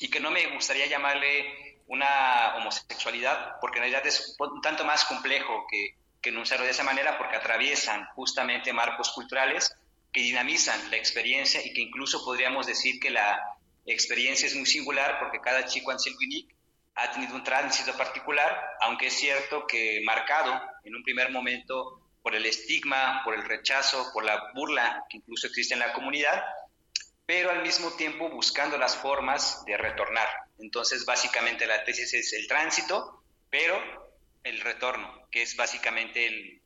Y 0.00 0.10
que 0.10 0.18
no 0.18 0.32
me 0.32 0.48
gustaría 0.48 0.86
llamarle 0.86 1.78
una 1.86 2.56
homosexualidad, 2.56 3.60
porque 3.60 3.78
en 3.78 3.84
realidad 3.84 4.04
es 4.04 4.34
un 4.40 4.60
tanto 4.60 4.84
más 4.84 5.04
complejo 5.04 5.66
que, 5.70 5.94
que 6.20 6.30
enunciarlo 6.30 6.64
de 6.64 6.72
esa 6.72 6.82
manera 6.82 7.16
porque 7.16 7.36
atraviesan 7.36 8.06
justamente 8.16 8.72
marcos 8.72 9.12
culturales 9.12 9.72
que 10.12 10.20
dinamizan 10.20 10.90
la 10.90 10.96
experiencia 10.96 11.64
y 11.64 11.72
que 11.72 11.80
incluso 11.80 12.24
podríamos 12.24 12.66
decir 12.66 13.00
que 13.00 13.10
la 13.10 13.40
experiencia 13.86 14.46
es 14.46 14.54
muy 14.54 14.66
singular 14.66 15.18
porque 15.18 15.40
cada 15.40 15.64
chico 15.64 15.90
en 15.90 15.98
Silvinic 15.98 16.54
ha 16.94 17.10
tenido 17.10 17.34
un 17.34 17.42
tránsito 17.42 17.96
particular, 17.96 18.76
aunque 18.82 19.06
es 19.06 19.14
cierto 19.14 19.66
que 19.66 20.02
marcado 20.04 20.60
en 20.84 20.94
un 20.94 21.02
primer 21.02 21.30
momento 21.30 22.00
por 22.22 22.34
el 22.34 22.44
estigma, 22.44 23.22
por 23.24 23.34
el 23.34 23.44
rechazo, 23.44 24.10
por 24.12 24.24
la 24.24 24.52
burla 24.54 25.04
que 25.08 25.16
incluso 25.16 25.46
existe 25.46 25.74
en 25.74 25.80
la 25.80 25.94
comunidad, 25.94 26.44
pero 27.24 27.50
al 27.50 27.62
mismo 27.62 27.92
tiempo 27.92 28.28
buscando 28.28 28.76
las 28.76 28.96
formas 28.96 29.64
de 29.64 29.76
retornar. 29.78 30.28
Entonces, 30.58 31.06
básicamente 31.06 31.66
la 31.66 31.82
tesis 31.84 32.12
es 32.12 32.32
el 32.34 32.46
tránsito, 32.46 33.24
pero 33.48 33.80
el 34.44 34.60
retorno, 34.60 35.26
que 35.30 35.42
es 35.42 35.56
básicamente 35.56 36.26
el, 36.26 36.62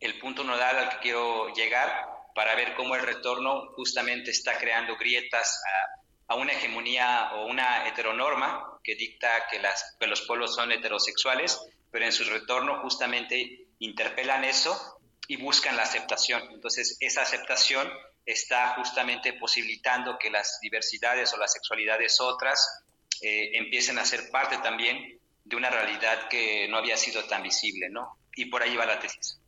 el 0.00 0.18
punto 0.18 0.44
nodal 0.44 0.78
al 0.78 0.88
que 0.90 0.98
quiero 0.98 1.52
llegar 1.54 2.15
para 2.36 2.54
ver 2.54 2.74
cómo 2.74 2.94
el 2.94 3.00
retorno 3.00 3.72
justamente 3.76 4.30
está 4.30 4.58
creando 4.58 4.94
grietas 4.96 5.58
a, 6.28 6.34
una 6.34 6.52
hegemonía 6.52 7.30
o 7.32 7.46
una 7.46 7.88
heteronorma 7.88 8.78
que 8.84 8.94
dicta 8.94 9.46
que, 9.50 9.58
los 10.06 10.20
pueblos 10.26 10.54
son 10.54 10.70
heterosexuales, 10.70 11.58
pero 11.90 12.04
en 12.04 12.12
su 12.12 12.24
retorno 12.24 12.82
justamente 12.82 13.68
interpelan 13.78 14.44
eso 14.44 14.98
y 15.28 15.36
buscan 15.36 15.78
la 15.78 15.84
aceptación. 15.84 16.42
Entonces, 16.52 16.98
esa 17.00 17.22
aceptación 17.22 17.90
está 18.26 18.74
justamente 18.74 19.32
posibilitando 19.32 20.18
que 20.18 20.30
las 20.30 20.58
diversidades 20.60 21.32
o 21.32 21.38
las 21.38 21.54
sexualidades 21.54 22.20
otras 22.20 22.84
eh, 23.22 23.56
empiecen 23.56 23.98
a 23.98 24.04
ser 24.04 24.30
parte 24.30 24.58
también 24.58 25.18
de 25.42 25.56
una 25.56 25.70
realidad 25.70 26.28
que 26.28 26.68
no 26.68 26.76
había 26.76 26.98
sido 26.98 27.24
tan 27.24 27.42
visible, 27.42 27.88
¿no? 27.88 28.18
Y 28.34 28.44
por 28.46 28.62
ahí 28.62 28.76
va 28.76 28.84
la 28.84 28.98
tesis. 28.98 29.38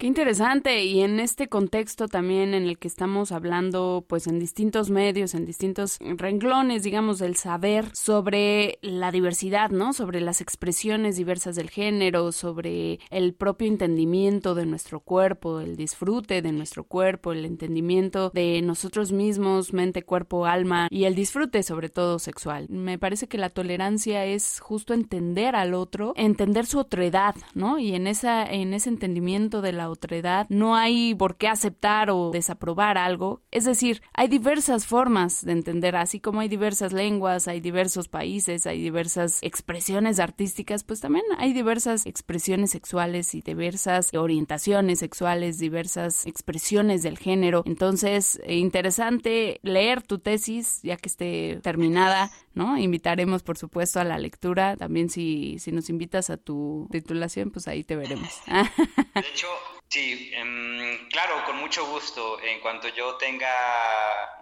Qué 0.00 0.06
interesante 0.06 0.82
y 0.82 1.02
en 1.02 1.20
este 1.20 1.50
contexto 1.50 2.08
también 2.08 2.54
en 2.54 2.62
el 2.62 2.78
que 2.78 2.88
estamos 2.88 3.32
hablando 3.32 4.02
pues 4.08 4.26
en 4.28 4.38
distintos 4.38 4.88
medios, 4.88 5.34
en 5.34 5.44
distintos 5.44 5.98
renglones, 6.00 6.84
digamos, 6.84 7.18
del 7.18 7.36
saber 7.36 7.94
sobre 7.94 8.78
la 8.80 9.12
diversidad, 9.12 9.68
¿no? 9.68 9.92
Sobre 9.92 10.22
las 10.22 10.40
expresiones 10.40 11.18
diversas 11.18 11.54
del 11.54 11.68
género, 11.68 12.32
sobre 12.32 12.98
el 13.10 13.34
propio 13.34 13.68
entendimiento 13.68 14.54
de 14.54 14.64
nuestro 14.64 15.00
cuerpo, 15.00 15.60
el 15.60 15.76
disfrute 15.76 16.40
de 16.40 16.52
nuestro 16.52 16.84
cuerpo, 16.84 17.32
el 17.32 17.44
entendimiento 17.44 18.30
de 18.30 18.62
nosotros 18.62 19.12
mismos, 19.12 19.74
mente, 19.74 20.02
cuerpo, 20.02 20.46
alma 20.46 20.88
y 20.90 21.04
el 21.04 21.14
disfrute 21.14 21.62
sobre 21.62 21.90
todo 21.90 22.18
sexual. 22.18 22.68
Me 22.70 22.98
parece 22.98 23.28
que 23.28 23.36
la 23.36 23.50
tolerancia 23.50 24.24
es 24.24 24.60
justo 24.60 24.94
entender 24.94 25.54
al 25.54 25.74
otro, 25.74 26.14
entender 26.16 26.64
su 26.64 26.78
otredad, 26.78 27.34
¿no? 27.52 27.78
Y 27.78 27.94
en 27.94 28.06
esa 28.06 28.46
en 28.46 28.72
ese 28.72 28.88
entendimiento 28.88 29.60
de 29.60 29.72
la 29.72 29.89
la 29.90 30.10
otredad, 30.10 30.46
no 30.48 30.76
hay 30.76 31.14
por 31.14 31.36
qué 31.36 31.48
aceptar 31.48 32.10
o 32.10 32.30
desaprobar 32.30 32.98
algo. 32.98 33.42
Es 33.50 33.64
decir, 33.64 34.02
hay 34.14 34.28
diversas 34.28 34.86
formas 34.86 35.44
de 35.44 35.52
entender, 35.52 35.96
así 35.96 36.20
como 36.20 36.40
hay 36.40 36.48
diversas 36.48 36.92
lenguas, 36.92 37.48
hay 37.48 37.60
diversos 37.60 38.08
países, 38.08 38.66
hay 38.66 38.80
diversas 38.82 39.38
expresiones 39.42 40.20
artísticas, 40.20 40.84
pues 40.84 41.00
también 41.00 41.24
hay 41.38 41.52
diversas 41.52 42.06
expresiones 42.06 42.70
sexuales 42.70 43.34
y 43.34 43.42
diversas 43.42 44.14
orientaciones 44.14 45.00
sexuales, 45.00 45.58
diversas 45.58 46.26
expresiones 46.26 47.02
del 47.02 47.18
género. 47.18 47.62
Entonces, 47.66 48.40
eh, 48.44 48.56
interesante 48.56 49.60
leer 49.62 50.02
tu 50.02 50.18
tesis 50.18 50.80
ya 50.82 50.96
que 50.96 51.08
esté 51.08 51.60
terminada, 51.62 52.30
¿no? 52.54 52.78
Invitaremos, 52.78 53.42
por 53.42 53.58
supuesto, 53.58 54.00
a 54.00 54.04
la 54.04 54.18
lectura. 54.18 54.76
También 54.76 55.08
si, 55.08 55.58
si 55.58 55.72
nos 55.72 55.90
invitas 55.90 56.30
a 56.30 56.36
tu 56.36 56.88
titulación, 56.90 57.50
pues 57.50 57.68
ahí 57.68 57.84
te 57.84 57.96
veremos. 57.96 58.30
De 58.46 59.20
hecho, 59.20 59.48
sí, 59.90 60.30
em, 60.34 61.08
claro, 61.08 61.44
con 61.44 61.56
mucho 61.58 61.86
gusto. 61.86 62.40
En 62.42 62.60
cuanto 62.60 62.88
yo 62.88 63.16
tenga 63.16 63.48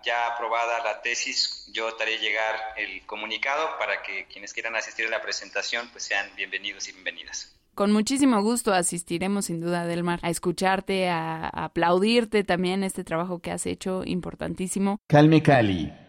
ya 0.05 0.29
aprobada 0.29 0.83
la 0.85 1.03
tesis, 1.03 1.69
yo 1.73 1.89
haré 2.01 2.19
llegar 2.19 2.55
el 2.77 3.05
comunicado 3.07 3.79
para 3.79 4.03
que 4.03 4.27
quienes 4.27 4.53
quieran 4.53 4.77
asistir 4.77 5.07
a 5.07 5.11
la 5.11 5.23
presentación, 5.23 5.89
pues 5.91 6.05
sean 6.05 6.31
bienvenidos 6.37 6.89
y 6.89 6.93
bienvenidas. 6.93 7.55
Con 7.75 7.93
muchísimo 7.93 8.43
gusto 8.43 8.73
asistiremos 8.73 9.47
sin 9.47 9.61
duda, 9.61 9.87
Delmar, 9.87 10.19
a 10.23 10.31
escucharte, 10.31 11.09
a, 11.09 11.45
a 11.47 11.65
aplaudirte 11.65 12.45
también 12.45 12.83
este 12.83 13.05
trabajo 13.05 13.41
que 13.41 13.53
has 13.53 13.67
hecho, 13.67 14.03
importantísimo. 14.05 14.99
Calme 15.07 15.43
Cali 15.43 16.08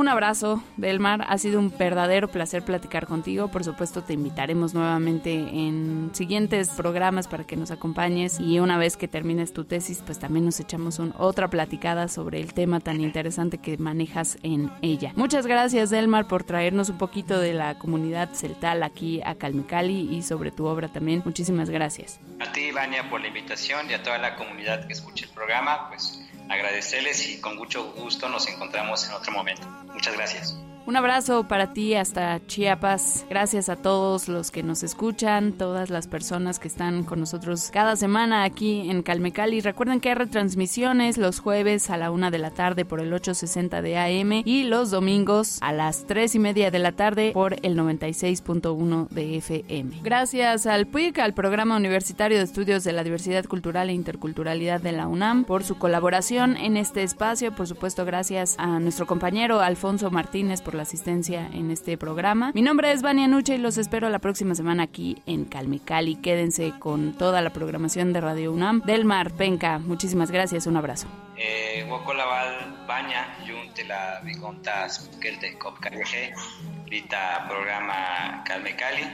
Un 0.00 0.08
abrazo, 0.08 0.64
Delmar. 0.78 1.26
Ha 1.28 1.36
sido 1.36 1.58
un 1.58 1.76
verdadero 1.76 2.28
placer 2.28 2.64
platicar 2.64 3.06
contigo. 3.06 3.48
Por 3.48 3.64
supuesto, 3.64 4.02
te 4.02 4.14
invitaremos 4.14 4.72
nuevamente 4.72 5.30
en 5.30 6.08
siguientes 6.14 6.70
programas 6.70 7.28
para 7.28 7.44
que 7.44 7.54
nos 7.54 7.70
acompañes. 7.70 8.40
Y 8.40 8.60
una 8.60 8.78
vez 8.78 8.96
que 8.96 9.08
termines 9.08 9.52
tu 9.52 9.66
tesis, 9.66 10.02
pues 10.02 10.18
también 10.18 10.46
nos 10.46 10.58
echamos 10.58 11.00
un, 11.00 11.12
otra 11.18 11.50
platicada 11.50 12.08
sobre 12.08 12.40
el 12.40 12.54
tema 12.54 12.80
tan 12.80 13.02
interesante 13.02 13.58
que 13.58 13.76
manejas 13.76 14.38
en 14.42 14.72
ella. 14.80 15.12
Muchas 15.16 15.46
gracias, 15.46 15.90
Delmar, 15.90 16.26
por 16.28 16.44
traernos 16.44 16.88
un 16.88 16.96
poquito 16.96 17.38
de 17.38 17.52
la 17.52 17.76
comunidad 17.78 18.30
celtal 18.32 18.82
aquí 18.82 19.20
a 19.22 19.34
Calmecali 19.34 20.16
y 20.16 20.22
sobre 20.22 20.50
tu 20.50 20.64
obra 20.64 20.88
también. 20.88 21.20
Muchísimas 21.26 21.68
gracias. 21.68 22.20
A 22.40 22.50
ti, 22.52 22.70
Vania, 22.70 23.10
por 23.10 23.20
la 23.20 23.26
invitación 23.26 23.90
y 23.90 23.92
a 23.92 24.02
toda 24.02 24.16
la 24.16 24.34
comunidad 24.36 24.86
que 24.86 24.94
escucha 24.94 25.26
el 25.26 25.32
programa. 25.32 25.90
Pues 25.90 26.26
agradecerles 26.50 27.28
y 27.28 27.40
con 27.40 27.56
mucho 27.56 27.92
gusto 27.92 28.28
nos 28.28 28.48
encontramos 28.48 29.06
en 29.06 29.12
otro 29.12 29.32
momento. 29.32 29.79
Muchas 30.00 30.16
gracias. 30.16 30.69
Un 30.86 30.96
abrazo 30.96 31.46
para 31.46 31.72
ti 31.72 31.94
hasta 31.94 32.40
Chiapas. 32.46 33.26
Gracias 33.28 33.68
a 33.68 33.76
todos 33.76 34.28
los 34.28 34.50
que 34.50 34.62
nos 34.62 34.82
escuchan, 34.82 35.52
todas 35.52 35.90
las 35.90 36.08
personas 36.08 36.58
que 36.58 36.68
están 36.68 37.04
con 37.04 37.20
nosotros 37.20 37.70
cada 37.70 37.96
semana 37.96 38.44
aquí 38.44 38.90
en 38.90 39.02
Calmecali. 39.02 39.60
Recuerden 39.60 40.00
que 40.00 40.08
hay 40.08 40.14
retransmisiones 40.14 41.18
los 41.18 41.38
jueves 41.38 41.90
a 41.90 41.96
la 41.96 42.10
una 42.10 42.30
de 42.30 42.38
la 42.38 42.50
tarde 42.50 42.84
por 42.84 43.00
el 43.00 43.12
860 43.12 43.82
de 43.82 43.98
AM 43.98 44.42
y 44.44 44.64
los 44.64 44.90
domingos 44.90 45.58
a 45.60 45.72
las 45.72 46.06
tres 46.06 46.34
y 46.34 46.38
media 46.38 46.70
de 46.70 46.78
la 46.78 46.92
tarde 46.92 47.32
por 47.34 47.54
el 47.62 47.76
96.1 47.76 49.08
de 49.10 49.36
FM. 49.36 50.00
Gracias 50.02 50.66
al 50.66 50.86
PUIC, 50.86 51.18
al 51.18 51.34
Programa 51.34 51.76
Universitario 51.76 52.38
de 52.38 52.44
Estudios 52.44 52.84
de 52.84 52.92
la 52.92 53.04
Diversidad 53.04 53.44
Cultural 53.44 53.90
e 53.90 53.92
Interculturalidad 53.92 54.80
de 54.80 54.92
la 54.92 55.06
UNAM, 55.06 55.44
por 55.44 55.62
su 55.62 55.76
colaboración 55.78 56.56
en 56.56 56.76
este 56.76 57.02
espacio. 57.02 57.54
Por 57.54 57.66
supuesto, 57.66 58.04
gracias 58.04 58.56
a 58.58 58.80
nuestro 58.80 59.06
compañero 59.06 59.60
Alfonso 59.60 60.10
Martínez 60.10 60.62
por 60.62 60.69
la 60.74 60.82
asistencia 60.82 61.48
en 61.52 61.70
este 61.70 61.96
programa. 61.96 62.52
Mi 62.54 62.62
nombre 62.62 62.92
es 62.92 63.02
Vania 63.02 63.28
Nuche 63.28 63.54
y 63.54 63.58
los 63.58 63.78
espero 63.78 64.08
la 64.08 64.18
próxima 64.18 64.54
semana 64.54 64.84
aquí 64.84 65.22
en 65.26 65.44
Calmicali. 65.44 66.16
Quédense 66.16 66.72
con 66.78 67.14
toda 67.16 67.40
la 67.42 67.50
programación 67.50 68.12
de 68.12 68.20
Radio 68.20 68.52
UNAM. 68.52 68.82
Del 68.82 69.04
Mar 69.04 69.32
Penca, 69.32 69.78
muchísimas 69.78 70.30
gracias, 70.30 70.66
un 70.66 70.76
abrazo. 70.76 71.06
Eh, 71.36 71.88
Baña, 72.86 73.36
Junte 73.46 73.84
la 73.84 74.20
Vigontas 74.24 75.10
de 75.20 75.58
Copcareje, 75.58 76.32
Rita 76.86 77.46
programa 77.48 78.42
Calmecali, 78.44 79.04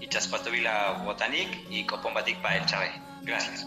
y 0.00 0.06
Chaspatovila 0.06 1.02
Botanic 1.04 1.48
y 1.70 1.84
Copombatic 1.84 2.40
para 2.40 2.56
el 2.56 2.66
Chávez. 2.66 2.90
Gracias. 3.22 3.66